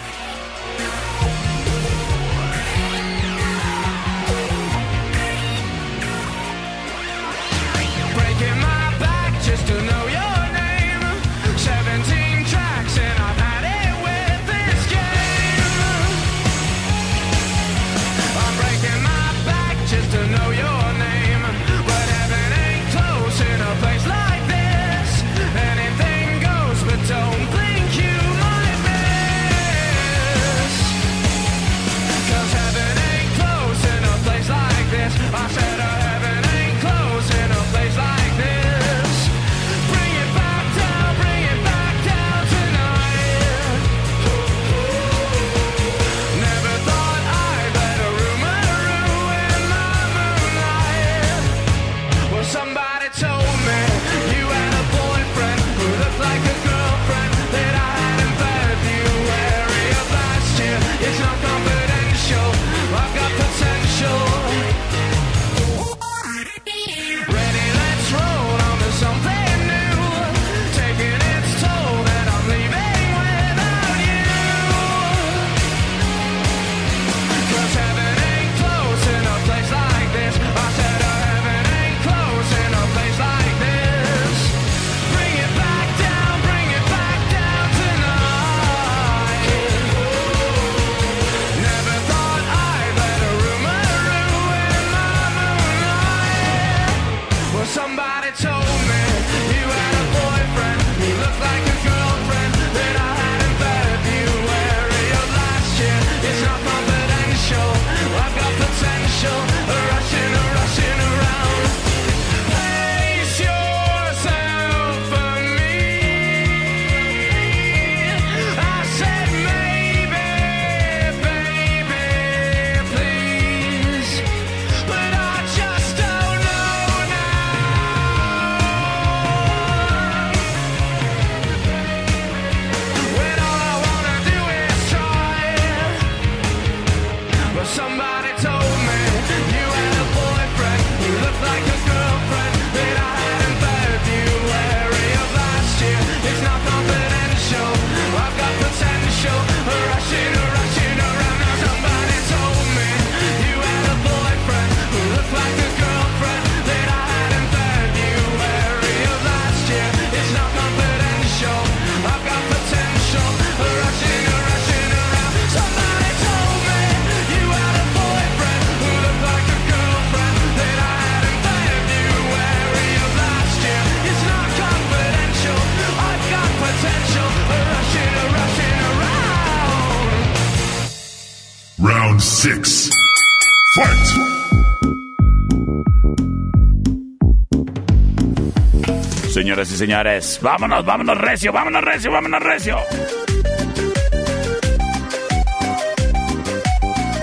[189.61, 192.79] Y señores, vámonos, vámonos recio, vámonos recio, vámonos recio.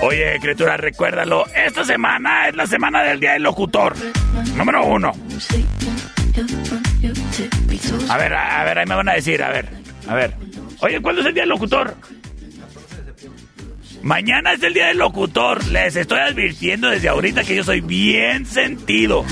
[0.02, 3.96] Oye, criatura, recuérdalo, esta semana es la semana del Día del Locutor.
[4.54, 5.12] Número uno.
[8.08, 9.68] A ver, a, a ver, ahí me van a decir, a ver,
[10.06, 10.34] a ver.
[10.78, 11.96] Oye, ¿cuándo es el Día del Locutor?
[14.02, 15.66] Mañana es el día del locutor.
[15.66, 19.24] Les estoy advirtiendo desde ahorita que yo soy bien sentido.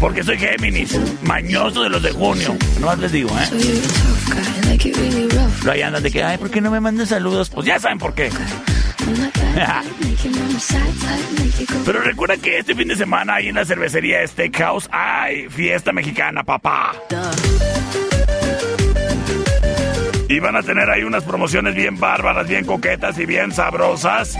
[0.00, 2.56] Porque soy Géminis, mañoso de los de junio.
[2.80, 3.48] No más les digo, ¿eh?
[5.64, 7.50] Lo ahí andan de que, ay, ¿por qué no me mandan saludos?
[7.50, 8.30] Pues ya saben por qué.
[11.84, 16.42] Pero recuerda que este fin de semana ahí en la cervecería Steakhouse hay fiesta mexicana,
[16.42, 16.92] papá.
[20.28, 24.36] Y van a tener ahí unas promociones bien bárbaras, bien coquetas y bien sabrosas.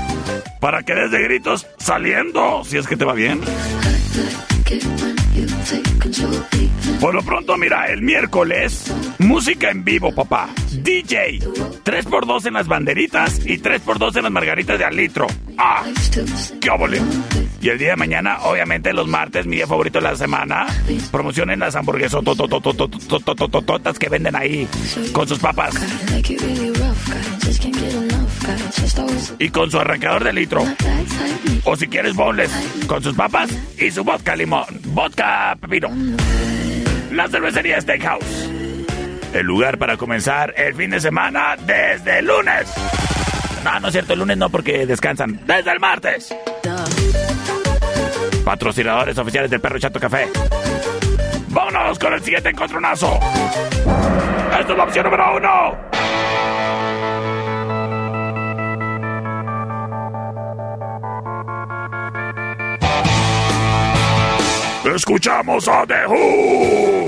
[0.60, 3.40] Para que des de gritos saliendo, si es que te va bien.
[7.00, 10.48] Por lo pronto, mira, el miércoles, música en vivo, papá.
[10.72, 11.40] DJ,
[11.84, 15.26] 3x2 en las banderitas y 3x2 en las margaritas de al litro.
[15.58, 15.84] ¡Ah!
[16.60, 17.00] ¡Qué óvole!
[17.60, 20.66] Y el día de mañana, obviamente, los martes, mi día favorito de la semana,
[21.10, 22.22] promocionen las hamburguesas
[23.98, 24.68] que venden ahí
[25.12, 25.74] con sus papas.
[29.38, 30.64] Y con su arrancador de litro.
[31.64, 32.50] O si quieres boneless,
[32.86, 34.66] con sus papas y su vodka limón.
[34.86, 35.90] Vodka pepino.
[37.12, 38.50] La cervecería Steakhouse.
[39.32, 42.72] El lugar para comenzar el fin de semana desde el lunes.
[43.64, 45.40] No, no es cierto, el lunes no porque descansan.
[45.46, 46.34] Desde el martes.
[48.46, 50.28] Patrocinadores oficiales del Perro Chato Café.
[51.48, 53.18] Vámonos con el siguiente encontronazo.
[54.56, 55.76] Esta es la opción número uno.
[64.94, 67.06] Escuchamos a The Who.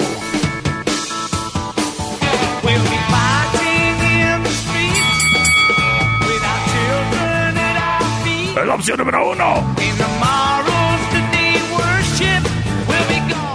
[8.57, 9.76] Es la opción número uno.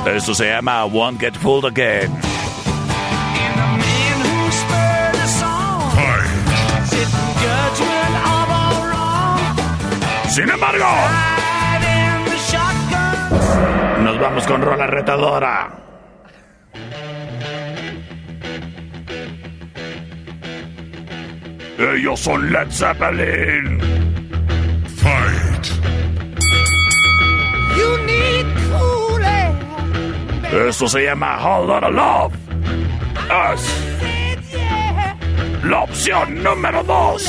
[0.05, 2.11] Esto se llama Won't Get Fooled Again.
[10.27, 10.85] Sin embargo,
[14.03, 15.71] nos vamos con rola retadora.
[21.77, 23.79] Ellos son Led Zeppelin.
[24.97, 26.02] Fight.
[30.53, 32.33] Esto se llama Hold on a Love.
[33.53, 33.93] Es
[35.63, 37.23] la opción número dos.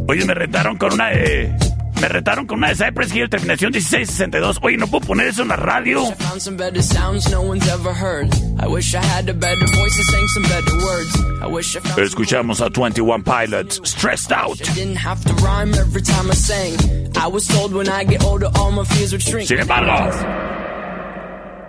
[0.06, 1.54] Oye, me retaron con una de
[2.00, 4.58] Me retaron con una de Cypress Hill, terminación 1662.
[4.62, 6.04] Oye, ¿no puedo poner eso en la radio?
[6.04, 8.28] Found some better sounds no one's ever heard.
[8.60, 11.42] I wish I had a better voice and sang some better words.
[11.42, 14.60] I wish I found Escuchamos a 21 Pilots, Stressed Out.
[14.68, 16.76] I didn't have to rhyme every time I sang.
[17.16, 19.48] I was told when I get older all my fears would shrink.
[19.48, 20.10] Sin embargo,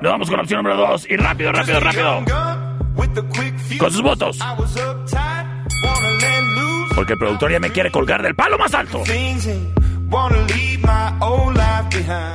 [0.01, 1.07] nos vamos con la opción número 2.
[1.09, 2.25] Y rápido, rápido, rápido.
[3.79, 4.39] Con sus votos.
[6.95, 9.03] Porque el productor ya me quiere colgar del palo más alto.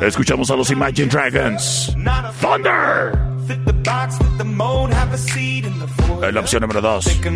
[0.03, 1.95] Escuchamos a los Imagine Dragons.
[2.41, 3.13] Thunder.
[6.23, 7.05] Es la opción número 2.
[7.05, 7.27] Pick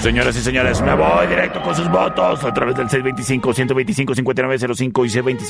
[0.00, 5.08] Señoras y señores, me voy directo con sus votos a través del 625-125-5905 y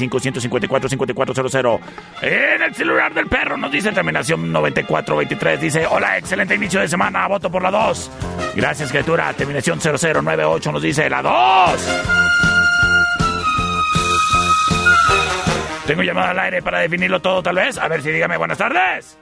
[0.09, 1.81] 625-154-5400.
[2.23, 5.61] En el celular del perro nos dice terminación 9423.
[5.61, 8.11] Dice, hola, excelente inicio de semana, voto por la 2.
[8.57, 9.31] Gracias, criatura.
[9.35, 11.33] Terminación 0098 nos dice la 2.
[15.87, 17.77] Tengo llamada al aire para definirlo todo, tal vez.
[17.77, 19.19] A ver si dígame buenas tardes.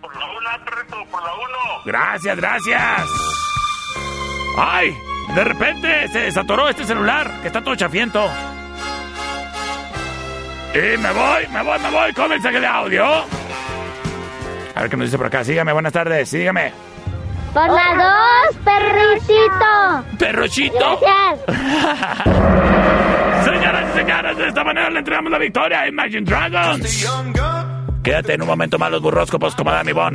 [0.00, 1.82] Por la una, perrito, por la uno.
[1.84, 3.51] Gracias, gracias.
[4.56, 4.96] ¡Ay!
[5.34, 8.28] De repente se desatoró este celular, que está todo chafiento.
[10.74, 13.04] Y me voy, me voy, me voy con mensaje de audio.
[14.74, 15.44] A ver qué nos dice por acá.
[15.44, 16.72] Sígame, buenas tardes, sígame.
[17.52, 20.04] Por la dos, perricito.
[20.18, 21.00] Perrochito.
[21.00, 21.40] Gracias.
[23.44, 27.06] Señoras y señores, de esta manera le entregamos la victoria a Imagine Dragons.
[28.02, 30.14] Quédate en un momento más los burroscopos como Dami Bon.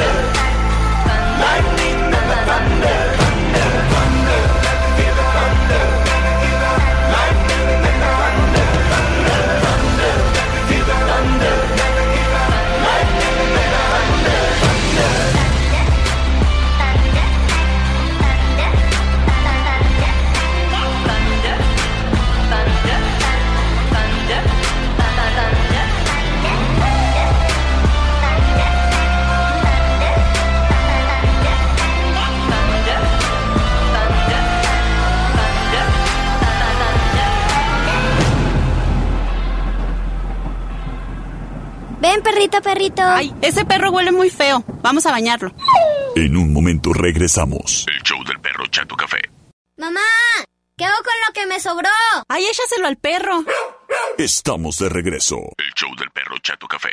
[42.21, 43.01] Ven, perrito, perrito.
[43.03, 44.63] Ay, ese perro huele muy feo.
[44.81, 45.51] Vamos a bañarlo.
[46.15, 47.85] En un momento regresamos.
[47.87, 49.17] El show del perro Chato Café.
[49.77, 50.01] Mamá,
[50.77, 51.89] ¿qué hago con lo que me sobró?
[52.27, 53.43] Ay, échaselo al perro.
[54.17, 55.37] Estamos de regreso.
[55.57, 56.91] El show del perro Chato Café.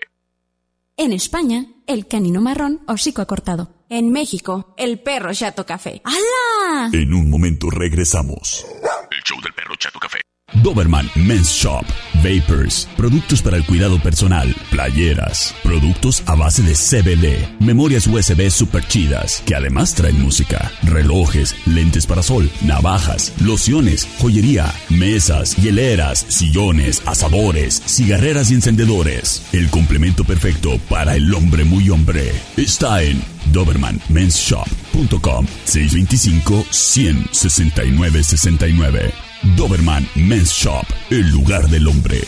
[0.97, 3.71] En España, el canino marrón hocico acortado.
[3.91, 6.03] En México, el perro chato café.
[6.05, 6.91] ¡Hala!
[6.93, 8.67] En un momento regresamos.
[9.11, 10.21] El show del perro Chato Café.
[10.63, 11.85] Doberman Men's Shop.
[12.15, 12.89] Vapors.
[12.97, 14.55] Productos para el cuidado personal.
[14.71, 15.55] Playeras.
[15.63, 17.49] Productos a base de CBD.
[17.61, 19.43] Memorias USB super chidas.
[19.47, 20.73] Que además traen música.
[20.83, 21.55] Relojes.
[21.67, 22.51] Lentes para sol.
[22.63, 23.33] Navajas.
[23.41, 24.09] Lociones.
[24.19, 24.73] Joyería.
[24.89, 25.57] Mesas.
[25.57, 26.25] Hieleras.
[26.29, 27.03] Sillones.
[27.07, 27.83] Asadores.
[27.87, 29.43] Cigarreras y encendedores.
[29.53, 32.33] El complemento perfecto para el hombre muy hombre.
[32.57, 33.23] Está en
[33.53, 42.23] DobermanMen'sShop.com 625 169 69 Doberman Men's Shop, el lugar del hombre.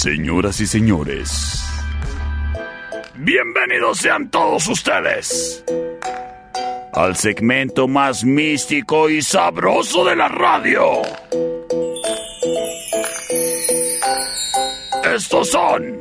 [0.00, 1.60] Señoras y señores,
[3.16, 5.64] bienvenidos sean todos ustedes
[6.92, 11.02] al segmento más místico y sabroso de la radio.
[15.02, 16.00] Estos son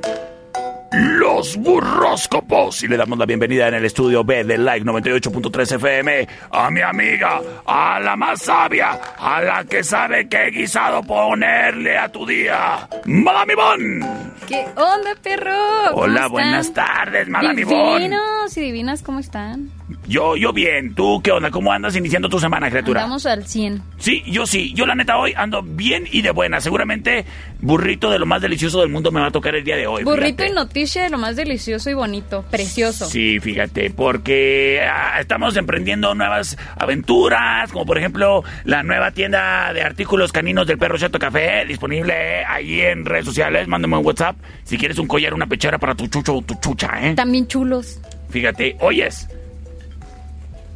[0.92, 2.84] los burroscopos.
[2.84, 6.82] Y le damos la bienvenida en el estudio B de Like 98.3 FM a mi
[6.82, 12.88] amiga, a la más sabia, a la que sabe qué guisado ponerle a tu día,
[13.06, 14.06] Madame Ivonne.
[14.48, 15.52] ¿Qué onda, perro?
[15.92, 16.32] ¿Cómo Hola, están?
[16.32, 18.00] buenas tardes, Madame Ivonne.
[18.00, 19.70] Divinos y divinas, ¿cómo están?
[20.08, 20.96] Yo, yo bien.
[20.96, 21.52] ¿Tú qué onda?
[21.52, 23.02] ¿Cómo andas iniciando tu semana, criatura?
[23.02, 23.82] Andamos al 100.
[23.98, 24.74] Sí, yo sí.
[24.74, 26.62] Yo la neta hoy ando bien y de buena.
[26.62, 27.26] Seguramente
[27.60, 30.04] burrito de lo más delicioso del mundo me va a tocar el día de hoy.
[30.04, 30.48] Burrito fíjate.
[30.48, 32.46] y noticia de lo más delicioso y bonito.
[32.50, 33.06] Precioso.
[33.08, 39.82] Sí, fíjate, porque ah, estamos emprendiendo nuevas aventuras, como por ejemplo la nueva tienda de
[39.82, 43.68] artículos caninos del perro Chato Café, disponible ahí en redes sociales.
[43.68, 47.00] Mándame un WhatsApp si quieres un collar, una pechera para tu chucho o tu chucha,
[47.02, 47.16] ¿eh?
[47.16, 48.00] También chulos.
[48.30, 49.28] Fíjate, oyes,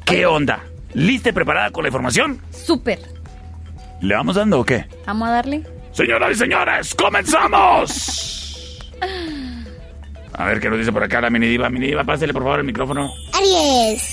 [0.05, 0.63] ¿qué onda?
[0.93, 2.41] ¿Lista y preparada con la información?
[2.51, 2.99] Súper.
[4.01, 4.85] ¿Le vamos dando o qué?
[5.05, 5.63] Vamos a darle.
[5.93, 8.47] Señoras y señores, comenzamos.
[10.33, 11.69] A ver qué nos dice por acá la mini diva.
[11.69, 13.09] Mini diva, pásale por favor el micrófono.
[13.33, 14.03] Aries.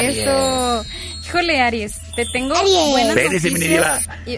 [0.00, 0.84] Eso.
[1.26, 2.90] Híjole, Aries, te tengo Aries.
[2.90, 4.08] buenas Espérese, mini noticias.
[4.26, 4.36] Y-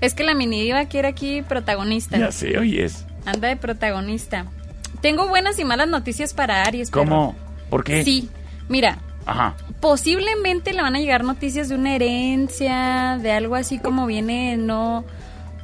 [0.00, 2.16] es que la mini diva quiere aquí protagonista.
[2.18, 3.04] Ya sé, oyes.
[3.26, 4.46] Anda de protagonista.
[5.00, 6.90] Tengo buenas y malas noticias para Aries.
[6.90, 7.36] ¿Cómo?
[7.68, 8.04] ¿Por qué?
[8.04, 8.30] Sí.
[8.68, 9.54] Mira, Ajá.
[9.80, 15.04] posiblemente le van a llegar noticias de una herencia, de algo así como viene, no,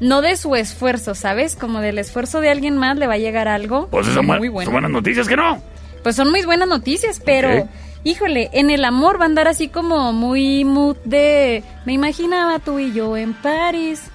[0.00, 1.56] no de su esfuerzo, ¿sabes?
[1.56, 3.88] Como del esfuerzo de alguien más le va a llegar algo.
[3.90, 4.66] Pues son, muy bueno.
[4.66, 5.62] son buenas noticias, ¿que no?
[6.02, 7.68] Pues son muy buenas noticias, pero
[8.04, 12.78] híjole, en el amor va a andar así como muy mood de me imaginaba tú
[12.78, 14.10] y yo en París.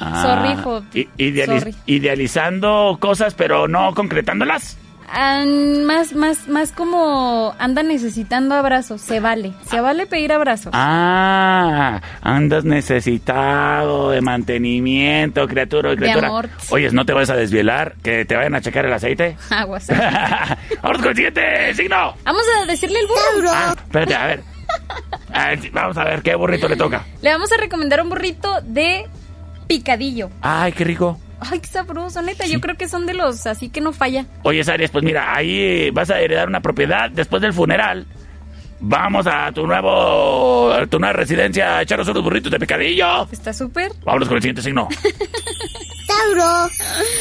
[0.00, 0.54] Ah,
[0.94, 1.74] i- idealiz- Sorry.
[1.86, 4.76] Idealizando cosas, pero no concretándolas.
[5.10, 10.72] Ah, más, más, más como anda necesitando abrazos, se vale, se vale pedir abrazos.
[10.74, 16.28] Ah, andas necesitado de mantenimiento, criatura, criatura.
[16.28, 16.48] amor.
[16.70, 19.36] Oyes, no te vas a desvielar, que te vayan a checar el aceite.
[19.50, 19.86] Aguas.
[20.82, 22.14] Vamos con el siguiente signo.
[22.24, 23.50] Vamos a decirle el burro.
[23.52, 24.42] Ah, espérate, a ver.
[25.32, 27.04] A ver, Vamos a ver qué burrito le toca.
[27.22, 29.06] Le vamos a recomendar un burrito de
[29.66, 30.30] picadillo.
[30.42, 31.18] Ay, qué rico.
[31.40, 32.46] Ay, qué sabroso, neta.
[32.46, 34.26] Yo creo que son de los así que no falla.
[34.42, 38.06] Oye, Aries, pues mira, ahí vas a heredar una propiedad después del funeral.
[38.80, 43.28] Vamos a tu nuevo, a tu nueva residencia a echaros unos burritos de picadillo.
[43.30, 43.92] Está súper.
[44.04, 44.88] Vámonos con el siguiente signo.
[46.06, 46.68] Tauro.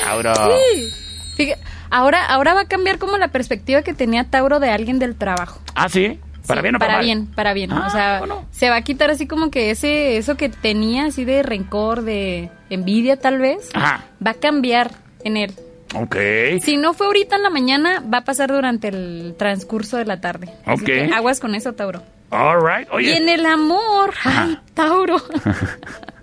[0.04, 0.34] Tauro.
[0.74, 0.90] Sí.
[1.36, 5.16] Fíjate, ahora, ahora va a cambiar como la perspectiva que tenía Tauro de alguien del
[5.16, 5.60] trabajo.
[5.76, 6.20] Ah, sí.
[6.48, 7.06] ¿Para Sí, bien o para, para mal?
[7.06, 7.72] bien, para bien.
[7.74, 8.22] Ah, o sea,
[8.52, 12.50] se va a quitar así como que ese, eso que tenía así de rencor, de
[12.70, 14.06] envidia tal vez, Ajá.
[14.26, 14.92] va a cambiar
[15.24, 15.54] en él.
[15.96, 16.16] Ok.
[16.62, 20.20] Si no fue ahorita en la mañana, va a pasar durante el transcurso de la
[20.20, 20.50] tarde.
[20.66, 20.86] Así Ok.
[20.86, 22.04] que aguas con eso, Tauro.
[22.30, 22.88] All right.
[23.00, 25.18] Y en el amor, ay, Tauro.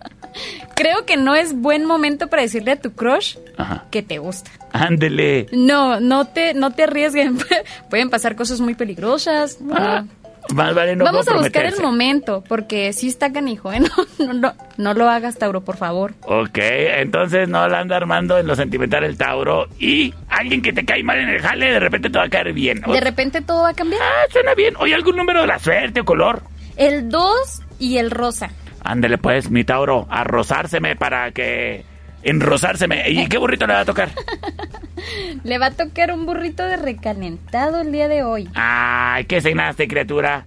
[0.74, 3.84] Creo que no es buen momento para decirle a tu crush Ajá.
[3.90, 4.50] que te gusta.
[4.72, 5.46] Ándele.
[5.52, 7.38] No, no te, no te arriesguen.
[7.90, 9.58] Pueden pasar cosas muy peligrosas.
[9.72, 10.24] Ah, No.
[10.52, 13.80] Más vale no Vamos a buscar el momento, porque sí está canijo, ¿eh?
[14.18, 16.12] No, no, no, no lo hagas, Tauro, por favor.
[16.22, 19.68] Ok, entonces no la anda armando en lo sentimental el Tauro.
[19.78, 22.52] Y alguien que te cae mal en el jale, de repente te va a caer
[22.52, 22.82] bien.
[22.82, 24.02] De repente todo va a cambiar.
[24.02, 24.74] Ah, suena bien.
[24.78, 26.42] Oye, ¿algún número de la suerte o color?
[26.76, 28.50] El 2 y el rosa.
[28.84, 31.84] Ándele pues, mi Tauro, a rozárseme para que...
[32.22, 33.10] Enrozárseme.
[33.10, 34.08] ¿Y qué burrito le va a tocar?
[35.44, 38.48] Le va a tocar un burrito de recalentado el día de hoy.
[38.54, 40.46] Ay, ¿qué cenaste, criatura?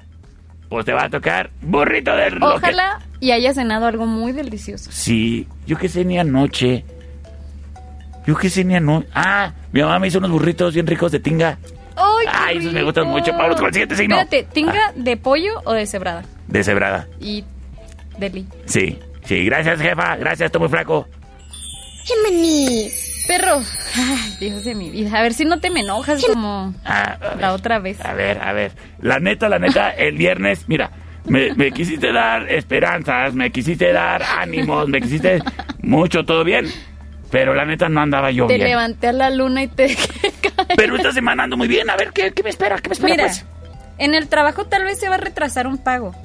[0.70, 2.30] Pues te va a tocar burrito de...
[2.32, 4.90] que- Ojalá y haya cenado algo muy delicioso.
[4.92, 6.84] Sí, yo que cené anoche.
[8.26, 9.08] Yo que cené anoche.
[9.14, 11.60] Ah, mi mamá me hizo unos burritos bien ricos de tinga.
[11.96, 13.32] ¡Ay, qué Ay, esos me gustan mucho.
[13.34, 14.20] Vámonos con el siguiente signo.
[14.20, 16.24] Espérate, ¿tinga de pollo o de cebrada?
[16.48, 17.08] De cebrada.
[17.20, 17.44] Y
[18.18, 18.48] deli.
[18.66, 20.16] Sí, sí, gracias, jefa.
[20.18, 21.08] Gracias, estoy muy flaco.
[22.04, 23.26] Géminis.
[23.28, 23.62] Perro.
[23.96, 25.18] Ay, Dios de mi vida.
[25.18, 28.00] A ver si no te me enojas como Ah, la otra vez.
[28.06, 28.72] A ver, a ver.
[29.02, 30.92] La neta, la neta, el viernes, mira,
[31.26, 35.42] me, me quisiste dar esperanzas, me quisiste dar ánimos, me quisiste
[35.82, 36.68] mucho, todo bien.
[37.30, 38.70] Pero la neta no andaba yo Te bien.
[38.70, 39.98] levanté a la luna y te...
[40.78, 41.90] Pero esta semana ando muy bien.
[41.90, 42.78] A ver, ¿qué, qué me espera?
[42.80, 43.46] ¿Qué me espera, Mira, pues?
[43.98, 46.16] en el trabajo tal vez se va a retrasar un pago.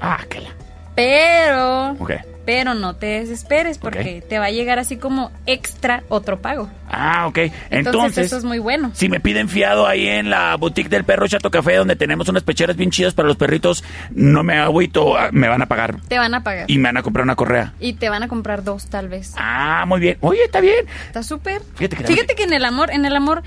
[0.00, 0.50] Ah, que la...
[0.94, 1.92] Pero...
[1.92, 2.12] Ok.
[2.44, 6.68] Pero no te desesperes porque te va a llegar así como extra otro pago.
[6.90, 7.38] Ah, ok.
[7.38, 8.90] Entonces, Entonces, eso es muy bueno.
[8.94, 12.42] si me piden fiado ahí en la boutique del perro Chato Café, donde tenemos unas
[12.42, 16.00] pecheras bien chidas para los perritos, no me agüito, ah, me van a pagar.
[16.08, 16.64] Te van a pagar.
[16.68, 17.74] Y me van a comprar una correa.
[17.78, 19.34] Y te van a comprar dos tal vez.
[19.36, 20.18] Ah, muy bien.
[20.20, 20.84] Oye, está bien.
[21.06, 21.62] Está súper.
[21.76, 23.44] Fíjate que- Fíjate que en el amor, en el amor,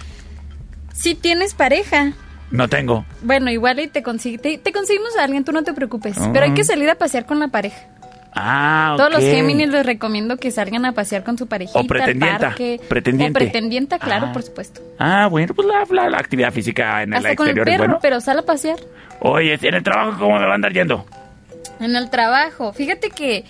[0.93, 2.13] si tienes pareja,
[2.51, 3.05] No tengo.
[3.23, 6.17] bueno, igual y te, consigue- te, te conseguimos a alguien, tú no te preocupes.
[6.17, 6.30] Ah.
[6.31, 7.77] Pero hay que salir a pasear con la pareja.
[8.38, 8.95] Ah.
[8.97, 11.80] Todos los Géminis les recomiendo que salgan a pasear con su parejita.
[11.80, 12.81] O pretendienta, Al parque.
[12.88, 13.31] pretendiente.
[13.31, 14.34] O pretendienta, claro, Ah.
[14.34, 14.81] por supuesto.
[14.99, 17.88] Ah, bueno, pues la, la- la actividad física en el Hasta con el exterior es
[17.88, 17.99] bueno.
[18.01, 18.77] pero sal a pasear.
[19.22, 21.05] Oye, en el trabajo, ¿cómo me va a andar yendo?
[21.80, 22.73] En el trabajo.
[22.73, 23.45] Fíjate que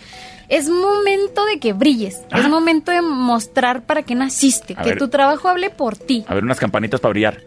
[0.49, 2.21] es momento de que brilles.
[2.31, 2.39] Ah.
[2.39, 4.75] Es momento de mostrar para qué naciste.
[4.77, 4.97] A que ver.
[4.99, 6.23] tu trabajo hable por ti.
[6.27, 7.39] A ver, unas campanitas para brillar.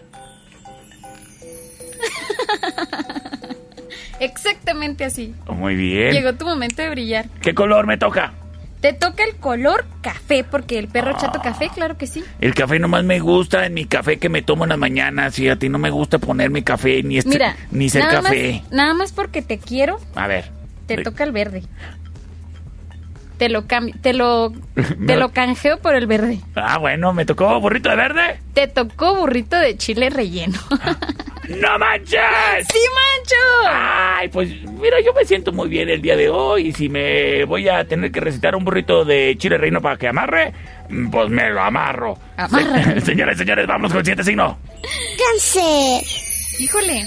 [4.20, 5.34] Exactamente así.
[5.46, 6.12] Oh, muy bien.
[6.12, 7.26] Llegó tu momento de brillar.
[7.40, 8.32] ¿Qué color me toca?
[8.80, 12.22] Te toca el color café, porque el perro chato café, claro que sí.
[12.40, 15.48] El café nomás me gusta en mi café que me tomo en las mañanas y
[15.48, 18.60] a ti no me gusta ponerme café ni este, Mira, ni ser nada café.
[18.62, 20.50] Más, nada más porque te quiero, A ver.
[20.86, 21.64] te toca el verde.
[23.39, 24.52] Te lo cambio, te lo,
[25.06, 26.40] te lo canjeo por el verde.
[26.56, 28.40] Ah, bueno, me tocó burrito de verde.
[28.52, 30.59] Te tocó burrito de chile relleno.
[31.48, 32.19] ¡No manches!
[32.73, 33.70] ¡Sí, mancho!
[33.70, 37.44] Ay, pues mira, yo me siento muy bien el día de hoy y si me
[37.44, 40.52] voy a tener que recitar un burrito de chile reino para que amarre,
[40.89, 42.19] mm, pues me lo amarro.
[43.05, 44.59] Señores, señores, vamos con el siguiente signo.
[45.16, 46.02] ¡Cáncer!
[46.59, 47.05] Híjole.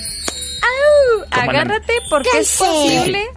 [1.32, 2.68] Agárrate porque es Cáncer.
[2.68, 3.28] posible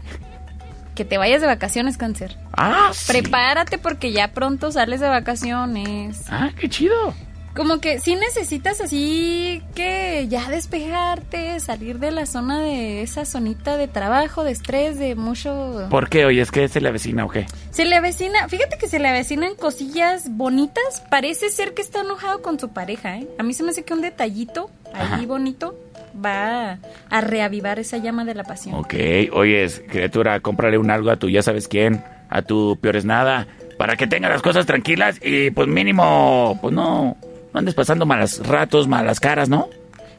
[0.94, 2.36] que te vayas de vacaciones, cáncer.
[2.52, 3.12] Ah, sí.
[3.12, 6.22] Prepárate porque ya pronto sales de vacaciones.
[6.28, 7.14] Ah, qué chido.
[7.54, 13.76] Como que sí necesitas así que ya despejarte, salir de la zona de esa zonita
[13.76, 15.86] de trabajo, de estrés, de mucho...
[15.88, 16.24] ¿Por qué?
[16.24, 17.46] Oye, es que se le avecina o qué?
[17.70, 21.04] Se le avecina, fíjate que se le avecinan cosillas bonitas.
[21.10, 23.28] Parece ser que está enojado con su pareja, ¿eh?
[23.38, 25.26] A mí se me hace que un detallito ahí Ajá.
[25.26, 25.78] bonito
[26.24, 26.78] va
[27.10, 28.74] a reavivar esa llama de la pasión.
[28.74, 28.94] Ok,
[29.32, 33.46] oye, criatura, cómprale un algo a tu ya sabes quién, a tu peores nada,
[33.78, 37.16] para que tenga las cosas tranquilas y pues mínimo, pues no,
[37.52, 39.68] no andes pasando malos ratos, malas caras, ¿no?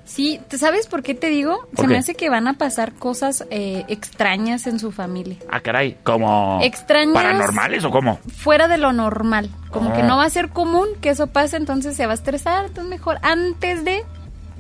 [0.08, 1.68] Sí, ¿te ¿sabes por qué te digo?
[1.76, 5.38] ¿Por Se me hace que van a pasar cosas eh, extrañas en su familia.
[5.50, 6.60] Ah, caray, como...
[6.62, 7.16] Extrañas.
[7.16, 8.20] ¿Paranormales o cómo?
[8.38, 9.50] Fuera de lo normal.
[9.72, 10.06] Como que Ah.
[10.06, 12.66] no va a ser común que eso pase, entonces se va a estresar.
[12.66, 14.04] Entonces mejor antes de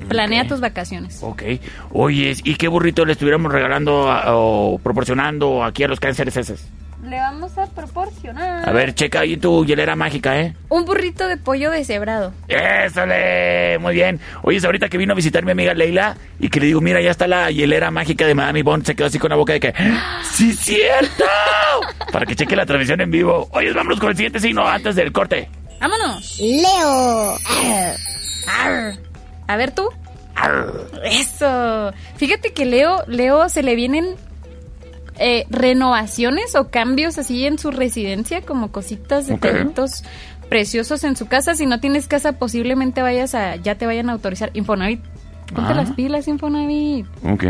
[0.10, 1.20] planea tus vacaciones.
[1.22, 1.44] Ok,
[1.92, 6.66] oye, ¿y qué burrito le estuviéramos regalando a- o proporcionando aquí a los cánceres esos?
[7.04, 10.56] le vamos a proporcionar A ver, checa ahí tu hielera mágica, ¿eh?
[10.70, 12.34] un burrito de pollo deshebrado.
[12.48, 13.78] ¡Ésale!
[13.78, 14.20] Muy bien.
[14.42, 17.00] Oye, es ahorita que vino a visitar mi amiga Leila y que le digo, mira,
[17.02, 19.60] ya está la hielera mágica de Madame Bond, se quedó así con la boca de
[19.60, 19.74] que,
[20.24, 21.26] ¡Sí, cierto!
[22.12, 23.50] Para que cheque la transmisión en vivo.
[23.52, 25.48] Oye, vámonos con el siguiente signo antes del corte.
[25.80, 26.40] ¡Vámonos!
[26.40, 27.38] Leo.
[28.48, 28.94] Arr.
[29.48, 29.90] A ver tú.
[31.04, 31.92] Eso.
[32.18, 34.16] Fíjate que Leo, Leo se le vienen
[35.18, 39.42] eh, renovaciones o cambios así en su residencia, como cositas, Ok.
[39.42, 40.04] detallitos
[40.50, 41.56] preciosos en su casa.
[41.56, 44.52] Si no tienes casa, posiblemente vayas a, ya te vayan a autorizar.
[44.54, 45.02] Infonavit.
[45.54, 45.76] Ponte Ah.
[45.76, 47.06] las pilas, Infonavit.
[47.24, 47.44] Ok.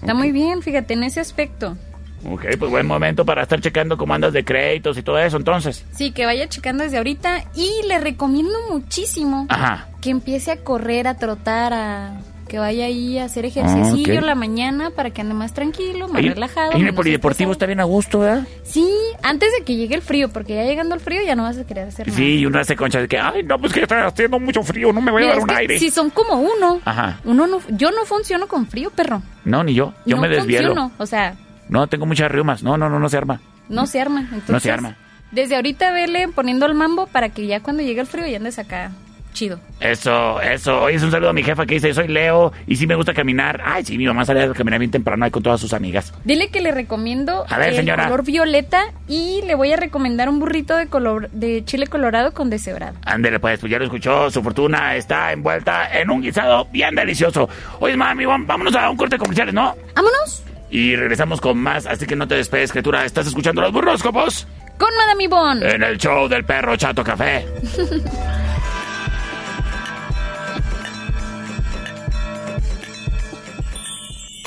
[0.00, 1.76] Está muy bien, fíjate, en ese aspecto.
[2.24, 5.84] Ok, pues buen momento para estar checando comandas de créditos y todo eso, entonces.
[5.92, 9.87] Sí, que vaya checando desde ahorita y le recomiendo muchísimo Ajá.
[10.00, 12.12] Que empiece a correr, a trotar, a
[12.48, 14.18] que vaya ahí a hacer ejercicio ok.
[14.20, 16.72] en la mañana para que ande más tranquilo, más relajado.
[16.72, 18.48] ahí en el polideportivo está bien a gusto, ¿verdad?
[18.64, 18.90] Sí,
[19.22, 21.66] antes de que llegue el frío, porque ya llegando el frío ya no vas a
[21.66, 22.16] querer hacer nada.
[22.16, 24.92] Sí, y uno hace concha de que, ay, no, pues que está haciendo mucho frío,
[24.94, 25.78] no me voy a dar un aire.
[25.78, 27.20] Si son como uno, Ajá.
[27.24, 29.22] uno no, yo no funciono con frío, perro.
[29.44, 29.92] No, ni yo.
[30.06, 30.68] Yo no me desvielo.
[30.68, 31.34] funciono, o sea,
[31.68, 32.62] No, tengo muchas riumas.
[32.62, 33.40] No, no, no, no se arma.
[33.68, 34.20] no se arma.
[34.22, 34.96] Entonces, No se arma.
[35.32, 38.58] Desde ahorita vele poniendo el mambo para que ya cuando llegue el frío ya andes
[38.58, 38.90] acá
[39.38, 39.60] chido.
[39.80, 40.82] Eso, eso.
[40.82, 43.14] Oye, es un saludo a mi jefa que dice, soy Leo y sí me gusta
[43.14, 43.60] caminar.
[43.64, 46.12] Ay, sí, mi mamá sale a caminar bien temprano ahí con todas sus amigas.
[46.24, 48.04] Dile que le recomiendo A ver, el señora.
[48.04, 52.50] color violeta y le voy a recomendar un burrito de color de chile colorado con
[52.50, 52.94] deshebrado.
[53.04, 54.30] Ándele, pues, pues ya lo escuchó.
[54.30, 57.48] Su fortuna está envuelta en un guisado bien delicioso.
[57.78, 59.74] Oye, mami, vámonos a un corte de comerciales, ¿no?
[59.94, 60.42] ¡Vámonos!
[60.70, 63.04] Y regresamos con más, así que no te despedes, criatura.
[63.04, 64.46] ¿Estás escuchando los burróscopos?
[64.76, 65.70] Con Madame Yvonne.
[65.74, 67.46] En el show del perro Chato Café.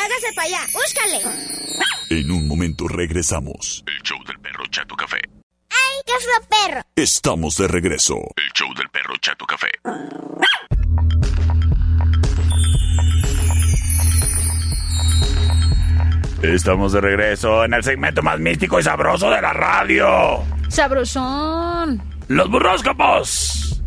[0.02, 0.60] Hágase para allá.
[0.74, 1.22] Búscale.
[2.10, 3.84] En un momento regresamos.
[3.86, 5.20] El show del perro Chato Café.
[5.70, 6.82] ¡Ay, qué fue perro!
[6.96, 8.16] Estamos de regreso.
[8.36, 9.70] El show del perro Chato Café.
[16.42, 20.44] Estamos de regreso en el segmento más místico y sabroso de la radio.
[20.70, 22.02] Sabrosón.
[22.28, 23.84] Los burróscopos.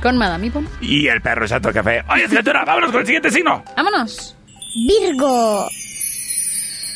[0.00, 0.68] Con Madame Yvonne.
[0.80, 2.02] Y el perro Chato Café.
[2.08, 3.62] Oye, criatura, vámonos con el siguiente signo.
[3.76, 4.34] Vámonos.
[4.74, 5.68] Virgo.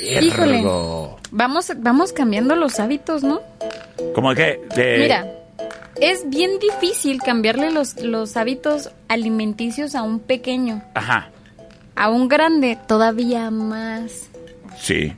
[0.00, 0.56] Híjole.
[0.58, 1.18] Virgo.
[1.30, 3.40] Vamos, vamos cambiando los hábitos, ¿no?
[4.14, 4.60] ¿Cómo que?
[4.74, 4.98] De...
[4.98, 5.26] Mira,
[6.00, 10.82] es bien difícil cambiarle los, los hábitos alimenticios a un pequeño.
[10.94, 11.30] Ajá.
[11.96, 14.28] A un grande, todavía más.
[14.78, 15.12] Sí.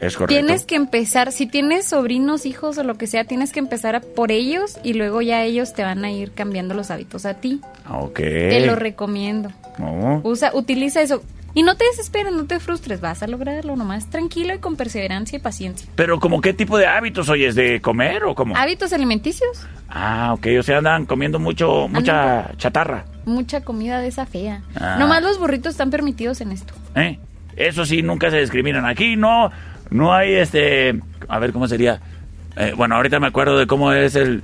[0.00, 0.34] Es correcto.
[0.34, 4.00] Tienes que empezar, si tienes sobrinos, hijos o lo que sea, tienes que empezar a
[4.00, 7.60] por ellos y luego ya ellos te van a ir cambiando los hábitos a ti.
[7.88, 8.16] Ok.
[8.16, 9.52] Te lo recomiendo.
[9.78, 10.20] No.
[10.24, 11.22] Usa, utiliza eso.
[11.54, 15.36] Y no te desesperes, no te frustres, vas a lograrlo nomás tranquilo y con perseverancia
[15.36, 15.86] y paciencia.
[15.96, 17.54] Pero, ¿como qué tipo de hábitos oyes?
[17.54, 18.56] ¿De comer o cómo?
[18.56, 20.46] Hábitos alimenticios, Ah, ok.
[20.58, 23.04] O sea, andan comiendo mucho, mucha chatarra.
[23.26, 24.62] mucha comida de esa fea.
[24.74, 24.96] Ah.
[24.98, 26.72] Nomás los burritos están permitidos en esto.
[26.94, 27.18] ¿Eh?
[27.56, 28.86] Eso sí, nunca se discriminan.
[28.86, 29.50] Aquí no,
[29.90, 30.98] no hay este...
[31.28, 32.00] A ver, ¿cómo sería?
[32.56, 34.42] Eh, bueno, ahorita me acuerdo de cómo es el...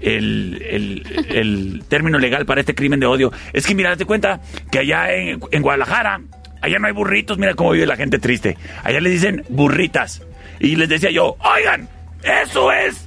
[0.00, 3.32] El, el, el término legal para este crimen de odio.
[3.52, 4.40] Es que mira, date cuenta
[4.72, 6.20] que allá en, en Guadalajara,
[6.60, 8.56] allá no hay burritos, mira cómo vive la gente triste.
[8.84, 10.22] Allá le dicen burritas.
[10.60, 11.88] Y les decía yo, oigan,
[12.22, 13.06] eso es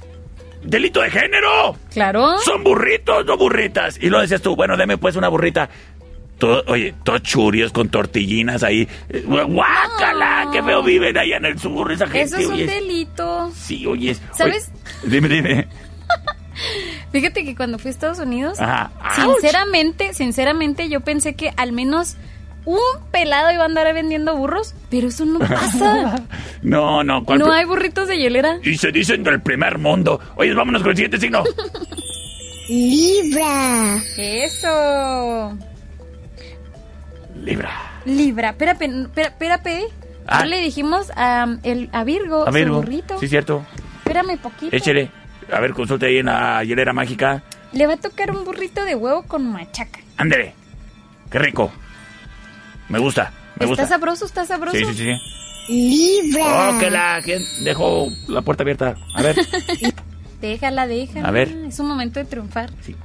[0.64, 1.76] delito de género.
[1.90, 2.38] Claro.
[2.38, 3.98] Son burritos, no burritas.
[4.00, 5.68] Y lo decías tú, bueno, deme pues una burrita.
[6.38, 8.88] Todo, oye, todos churios con tortillinas ahí.
[9.08, 10.48] Eh, ¡Guácala!
[10.52, 12.22] ¡Qué feo viven allá en el sur esa gente!
[12.22, 13.52] Eso es un delito.
[13.54, 14.16] Sí, oye.
[14.32, 14.72] ¿Sabes?
[15.04, 15.68] oye, dime, dime.
[17.12, 18.90] Fíjate que cuando fui a Estados Unidos, Ajá.
[19.14, 22.16] sinceramente, sinceramente yo pensé que al menos
[22.64, 22.78] un
[23.10, 26.14] pelado iba a andar vendiendo burros, pero eso no pasa.
[26.62, 27.24] No, no.
[27.24, 28.58] ¿cuál no hay burritos de hielera.
[28.62, 30.20] Y se dicen del primer mundo.
[30.36, 31.42] Oye, vámonos con el siguiente signo.
[32.68, 33.96] Libra.
[34.16, 35.58] Eso.
[37.44, 37.70] Libra.
[38.04, 38.50] Libra.
[38.50, 39.84] Espérate, espera- espérate.
[40.26, 40.40] Ah.
[40.40, 43.18] Ya le dijimos a, el, a Virgo, A ver, su burrito.
[43.18, 43.66] Sí, cierto.
[43.98, 44.74] Espérame poquito.
[44.76, 45.10] Échele.
[45.52, 47.42] A ver, consulte ahí en la hielera mágica.
[47.72, 49.98] Le va a tocar un burrito de huevo con machaca.
[50.16, 50.54] Ándele.
[51.30, 51.72] Qué rico.
[52.88, 53.32] Me gusta.
[53.58, 53.86] Me ¿Está gusta.
[53.88, 54.24] sabroso?
[54.26, 54.76] ¿Está sabroso?
[54.76, 55.12] Sí, sí, sí.
[55.72, 56.70] Libra.
[56.70, 57.20] Oh, que la...
[57.24, 58.94] ¿Quién dejó la puerta abierta?
[59.14, 59.36] A ver.
[60.40, 61.28] Déjala, déjala.
[61.28, 61.48] A ver.
[61.68, 62.70] Es un momento de triunfar.
[62.80, 62.96] Sí.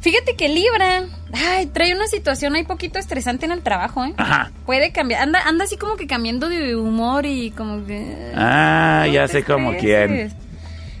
[0.00, 4.14] Fíjate que Libra, ay, trae una situación ahí poquito estresante en el trabajo, ¿eh?
[4.16, 4.52] Ajá.
[4.64, 8.32] Puede cambiar, anda, anda así como que cambiando de humor y como que...
[8.36, 10.32] Ah, ya sé como quién.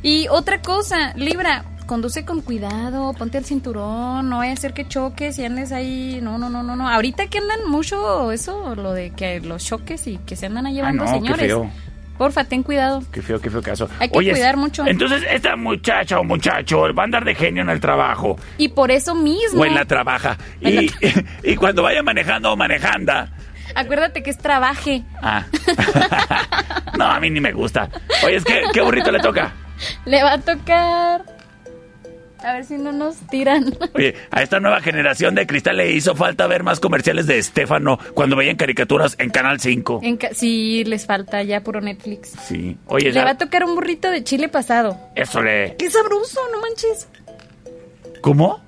[0.02, 4.86] Y otra cosa, Libra, conduce con cuidado, ponte el cinturón, no vaya a ser que
[4.86, 6.88] choques y andes ahí, no, no, no, no, no.
[6.88, 10.74] Ahorita que andan mucho eso, lo de que los choques y que se andan ahí
[10.74, 11.46] Ah, llevando no, qué señores.
[11.46, 11.70] feo.
[12.18, 13.02] Porfa, ten cuidado.
[13.12, 13.88] Qué feo, qué feo caso.
[14.00, 14.86] Hay que cuidar mucho.
[14.86, 18.38] Entonces, esta muchacha o muchacho va a andar de genio en el trabajo.
[18.56, 19.60] Y por eso mismo.
[19.60, 20.38] O en la trabaja.
[20.62, 20.90] Y,
[21.42, 23.28] y cuando vaya manejando o manejanda.
[23.74, 25.02] Acuérdate que es trabaje.
[25.20, 25.44] Ah.
[26.98, 27.90] no, a mí ni me gusta.
[28.24, 29.52] Oye, es que, ¿qué burrito le toca?
[30.06, 31.22] Le va a tocar.
[32.42, 33.74] A ver si no nos tiran.
[33.94, 37.98] Oye, a esta nueva generación de cristal le hizo falta ver más comerciales de Estefano
[38.14, 40.00] cuando veían caricaturas en Canal 5.
[40.02, 42.32] En ca- sí, les falta ya puro Netflix.
[42.46, 42.76] Sí.
[42.86, 44.98] Oye, Le va a ¿sab- tocar un burrito de chile pasado.
[45.14, 45.76] eso le...
[45.76, 46.40] ¡Qué sabroso!
[46.52, 47.08] No manches.
[48.20, 48.62] ¿Cómo?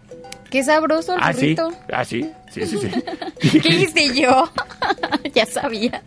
[0.50, 1.54] ¡Qué sabroso el Ah, sí.
[1.54, 1.72] burrito!
[1.92, 2.30] Ah, sí.
[2.50, 3.60] Sí, sí, sí.
[3.60, 4.50] ¿Qué hice yo?
[5.34, 6.02] ya sabía.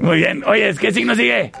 [0.00, 0.42] Muy bien.
[0.46, 1.52] Oye, ¿qué signo sigue?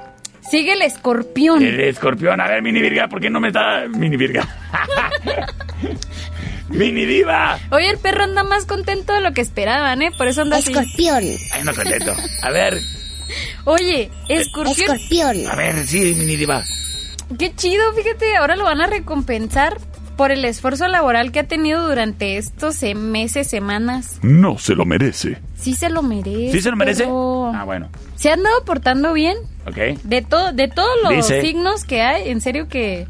[0.50, 1.62] Sigue el escorpión.
[1.62, 2.40] El escorpión.
[2.40, 3.86] A ver, mini virga, ¿por qué no me está...
[3.88, 4.46] Mini virga.
[6.68, 7.58] mini diva.
[7.70, 10.10] Oye, el perro anda más contento de lo que esperaban, ¿eh?
[10.16, 10.72] Por eso anda así.
[10.72, 11.24] Escorpión.
[11.52, 12.12] Ay, no contento.
[12.42, 12.80] A ver,
[13.64, 14.96] Oye, escorpión.
[14.96, 15.46] Escorpión.
[15.48, 16.62] a ver, sí, mini diva.
[17.38, 19.78] Qué chido, fíjate, ahora lo van a recompensar
[20.16, 24.18] por el esfuerzo laboral que ha tenido durante estos eh, meses, semanas.
[24.22, 25.38] No se lo merece.
[25.56, 26.52] Sí se lo merece.
[26.52, 27.04] ¿Sí se lo merece?
[27.04, 27.88] pero Ah, bueno.
[28.16, 29.36] Se ha andado portando bien.
[29.66, 30.02] Ok.
[30.02, 31.40] De, todo, de todos los Dice.
[31.40, 33.06] signos que hay, en serio que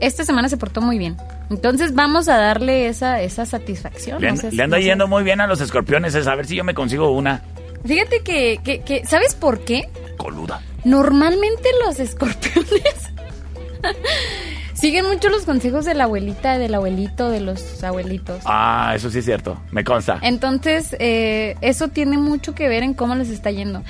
[0.00, 1.16] esta semana se portó muy bien.
[1.48, 4.20] Entonces vamos a darle esa, esa satisfacción.
[4.20, 4.88] Le, no an- sé- le anda no sé.
[4.88, 6.14] yendo muy bien a los escorpiones.
[6.14, 7.42] Es a ver si yo me consigo una
[7.84, 9.88] Fíjate que, que, que- ¿sabes por qué?
[10.16, 10.60] coluda.
[10.84, 13.12] Normalmente los escorpiones
[14.74, 18.40] siguen mucho los consejos de la abuelita, del abuelito, de los abuelitos.
[18.44, 19.60] Ah, eso sí es cierto.
[19.70, 20.18] Me consta.
[20.22, 23.82] Entonces, eh, eso tiene mucho que ver en cómo les está yendo.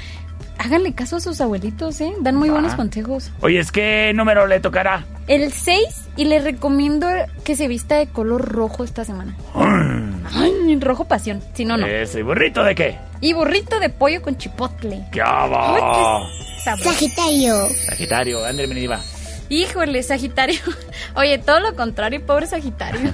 [0.58, 2.12] Háganle caso a sus abuelitos, ¿eh?
[2.20, 2.52] Dan muy Ah.
[2.52, 3.30] buenos consejos.
[3.40, 5.04] Oye, ¿es qué número le tocará?
[5.28, 5.84] El 6
[6.16, 7.08] y les recomiendo
[7.44, 9.36] que se vista de color rojo esta semana.
[9.54, 11.86] Ay, rojo pasión, si no, no.
[11.86, 12.98] ¿Ese burrito de qué?
[13.20, 15.04] Y burrito de pollo con chipotle.
[15.12, 15.20] ¡Qué?
[15.20, 16.92] Sabroso.
[16.92, 17.66] Sagitario.
[17.88, 19.00] Sagitario, André mini diva.
[19.48, 20.58] Híjole, Sagitario.
[21.14, 23.12] Oye, todo lo contrario, pobre Sagitario.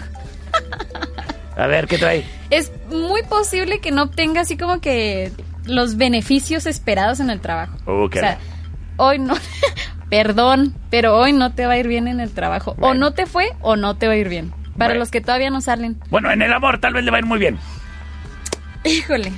[1.57, 2.25] A ver, ¿qué trae?
[2.51, 5.31] Es muy posible que no obtenga así como que
[5.65, 7.77] los beneficios esperados en el trabajo.
[7.87, 8.39] Uh, qué O sea,
[8.97, 9.35] hoy no,
[10.11, 12.77] perdón, pero hoy no te va a ir bien en el trabajo.
[12.81, 14.51] O no te fue o no te va a ir bien.
[14.77, 15.01] Para Bueno.
[15.01, 16.01] los que todavía no salen.
[16.11, 17.59] Bueno, en el amor tal vez le va a ir muy bien.
[18.85, 19.33] Híjole.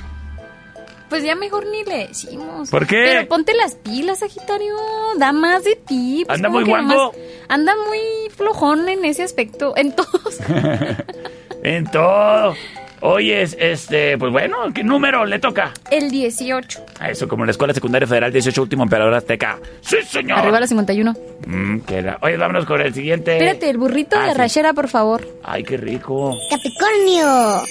[1.08, 2.70] Pues ya mejor ni le decimos.
[2.70, 3.04] ¿Por qué?
[3.06, 4.74] Pero ponte las pilas, Sagitario.
[5.18, 6.24] Da más de ti.
[6.26, 7.12] Pues Anda muy guango.
[7.48, 7.98] Anda muy
[8.34, 9.74] flojón en ese aspecto.
[9.76, 10.38] En todos.
[11.62, 12.54] En todo.
[13.00, 15.72] Oye, es- este, pues bueno, ¿qué número le toca?
[15.90, 16.86] El 18.
[17.00, 19.58] A eso, como en la Escuela Secundaria Federal 18 Último Emperador Azteca.
[19.82, 20.38] ¡Sí, señor!
[20.38, 21.14] Arriba a la 51.
[21.46, 22.18] Mm, qué era.
[22.22, 23.32] Oye, vámonos con el siguiente.
[23.32, 24.38] Espérate, el burrito Ah, de sí.
[24.38, 25.26] rachera, por favor.
[25.42, 26.34] Ay, qué rico.
[26.50, 27.62] Capricornio.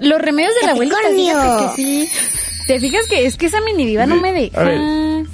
[0.00, 1.58] Los remedios de la abuelita, Capricornio.
[1.76, 2.08] que sí.
[2.66, 4.60] ¿Te fijas que es que esa mini diva no me deja?
[4.60, 4.80] A ver,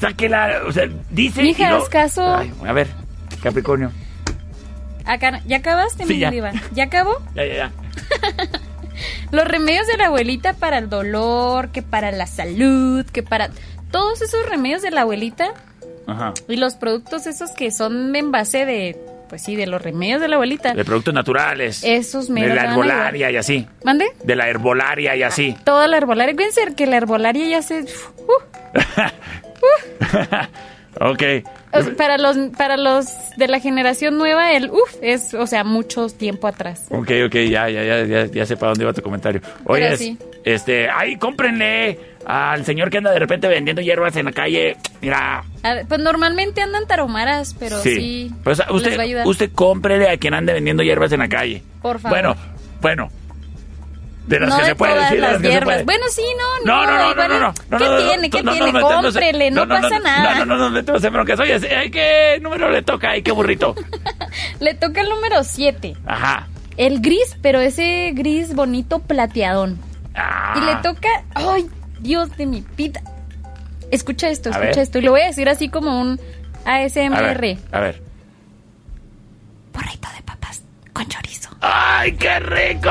[0.01, 1.41] sáquela, o sea, dice.
[1.43, 2.23] y Mija, haz caso.
[2.37, 2.89] Ay, a ver,
[3.43, 3.91] Capricornio.
[5.09, 6.53] Acá, ¿Ya acabaste, Sí, mini ya.
[6.73, 7.17] ¿Ya acabó?
[7.35, 7.73] Ya, ya, ya.
[9.33, 13.49] Los remedios de la abuelita para el dolor, que para la salud, que para...
[13.91, 15.55] Todos esos remedios de la abuelita
[16.07, 16.35] Ajá.
[16.47, 19.01] y los productos esos que son en base de...
[19.31, 20.75] Pues sí, de los remedios de la abuelita.
[20.75, 21.83] De productos naturales.
[21.85, 23.67] Esos De meros la herbolaria y así.
[23.85, 24.07] ¿Mande?
[24.25, 25.57] De la herbolaria y así.
[25.65, 26.35] Toda la herbolaria.
[26.35, 27.85] Fíjense que la herbolaria ya se...
[31.01, 31.23] ok.
[31.73, 33.07] O sea, para los para los
[33.37, 36.87] de la generación nueva, el uff es, o sea, mucho tiempo atrás.
[36.91, 39.41] Ok, ok, ya, ya, ya, ya, ya sé para dónde iba tu comentario.
[39.65, 40.19] Oye, sí.
[40.45, 44.77] este, ay, cómprenle al señor que anda de repente vendiendo hierbas en la calle.
[45.01, 49.27] Mira, A ver, pues normalmente andan taromaras, pero sí, Pues, les usted, va a ayudar.
[49.27, 51.63] usted cómprele a quien ande vendiendo hierbas en la calle.
[51.83, 52.19] Por favor.
[52.19, 52.37] Bueno,
[52.81, 53.09] bueno.
[54.29, 55.75] De las no que se puede, todas sí, de las las que se hierbas.
[55.75, 55.85] puede.
[55.85, 58.31] Bueno, sí, no, No, no, no, no, no, no, ¿Qué no, no, tiene?
[58.31, 58.73] ¿Qué no, no, tiene?
[58.73, 60.35] no, no, no, Cómprele, no, pasa nada.
[60.35, 61.41] No, no, no, no, metemos en broncas.
[61.41, 63.11] Oye, ¿qué número le toca?
[63.11, 63.75] Ay, qué burrito.
[64.61, 65.97] Le toca el número 7.
[66.07, 66.47] Ajá.
[66.77, 69.81] El gris, pero ese gris bonito plateadón.
[70.15, 70.55] Ah.
[70.57, 71.67] Y le toca, ay,
[72.01, 73.01] Dios de mi pita.
[73.91, 74.99] Escucha esto, A escucha esto.
[74.99, 76.21] Y lo voy a decir así como un
[76.67, 77.41] A ASMR.
[77.41, 78.03] ver, a ver.
[79.73, 80.23] Burrito de
[80.99, 81.49] con chorizo.
[81.61, 82.91] ¡Ay, qué rico!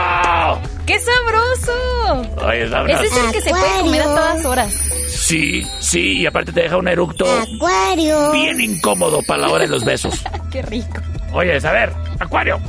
[0.86, 2.46] ¡Qué sabroso!
[2.48, 3.04] Oye, es sabroso.
[3.04, 4.74] Ese es el que se puede comer a todas horas.
[5.10, 8.32] Sí, sí, y aparte te deja un eructo Acuario.
[8.32, 10.22] bien incómodo para la hora de los besos.
[10.52, 11.02] ¡Qué rico!
[11.34, 12.60] Oye, a ver, Acuario.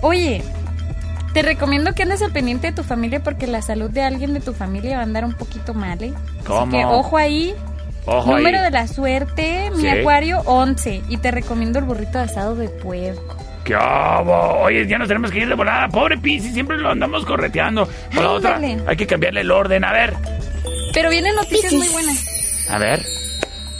[0.00, 0.42] Oye,
[1.32, 4.40] te recomiendo que andes al pendiente de tu familia porque la salud de alguien de
[4.40, 6.12] tu familia va a andar un poquito mal, ¿eh?
[6.16, 6.70] Así ¿Cómo?
[6.70, 7.54] que ojo ahí.
[8.06, 8.64] Ojo Número ahí.
[8.64, 9.88] de la suerte, mi Sí.
[9.88, 11.02] acuario 11.
[11.08, 13.36] Y te recomiendo el burrito de asado de puerco.
[13.64, 14.60] ¿Qué hago?
[14.62, 15.88] Oye, ya nos tenemos que ir de volada.
[15.88, 17.88] Pobre Pisi, siempre lo andamos correteando.
[18.14, 19.84] Por la otra, hay que cambiarle el orden.
[19.84, 20.14] A ver,
[20.92, 22.68] Pero vienen noticias muy buenas.
[22.70, 23.02] A ver.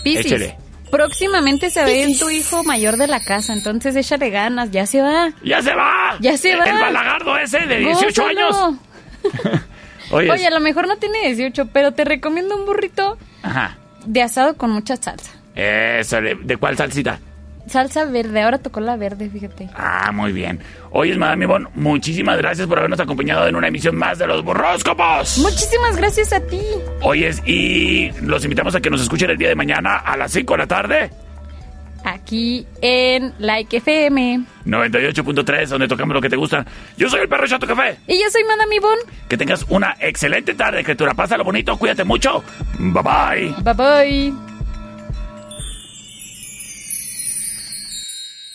[0.04, 0.56] Échale.
[0.90, 4.84] próximamente se va a ir tu hijo mayor de la casa, entonces échale ganas, ya
[4.86, 5.32] se va.
[5.44, 6.16] ¡Ya se va!
[6.20, 6.64] Ya se va.
[6.64, 8.28] El balagardo ese de 18 Gózalo.
[8.40, 8.74] años.
[10.10, 10.30] Oye.
[10.30, 13.78] Oye, a lo mejor no tiene 18, pero te recomiendo un burrito Ajá.
[14.04, 15.30] de asado con mucha salsa.
[15.54, 17.18] Eso, ¿de, de cuál salsita?
[17.66, 19.68] Salsa verde, ahora tocó la verde, fíjate.
[19.74, 20.60] Ah, muy bien.
[20.90, 25.38] Oye, Madame Ivonne, muchísimas gracias por habernos acompañado en una emisión más de Los Burróscopos.
[25.38, 26.60] Muchísimas gracias a ti.
[27.02, 30.52] Oyes, y los invitamos a que nos escuchen el día de mañana a las 5
[30.54, 31.10] de la tarde.
[32.04, 34.40] Aquí en Like FM.
[34.66, 36.66] 98.3, donde tocamos lo que te gusta.
[36.96, 37.98] Yo soy el perro Chato Café.
[38.08, 39.02] Y yo soy Madame Ivonne.
[39.28, 41.14] Que tengas una excelente tarde, criatura.
[41.14, 42.42] Pásalo bonito, cuídate mucho.
[42.78, 43.54] Bye bye.
[43.62, 44.51] Bye bye.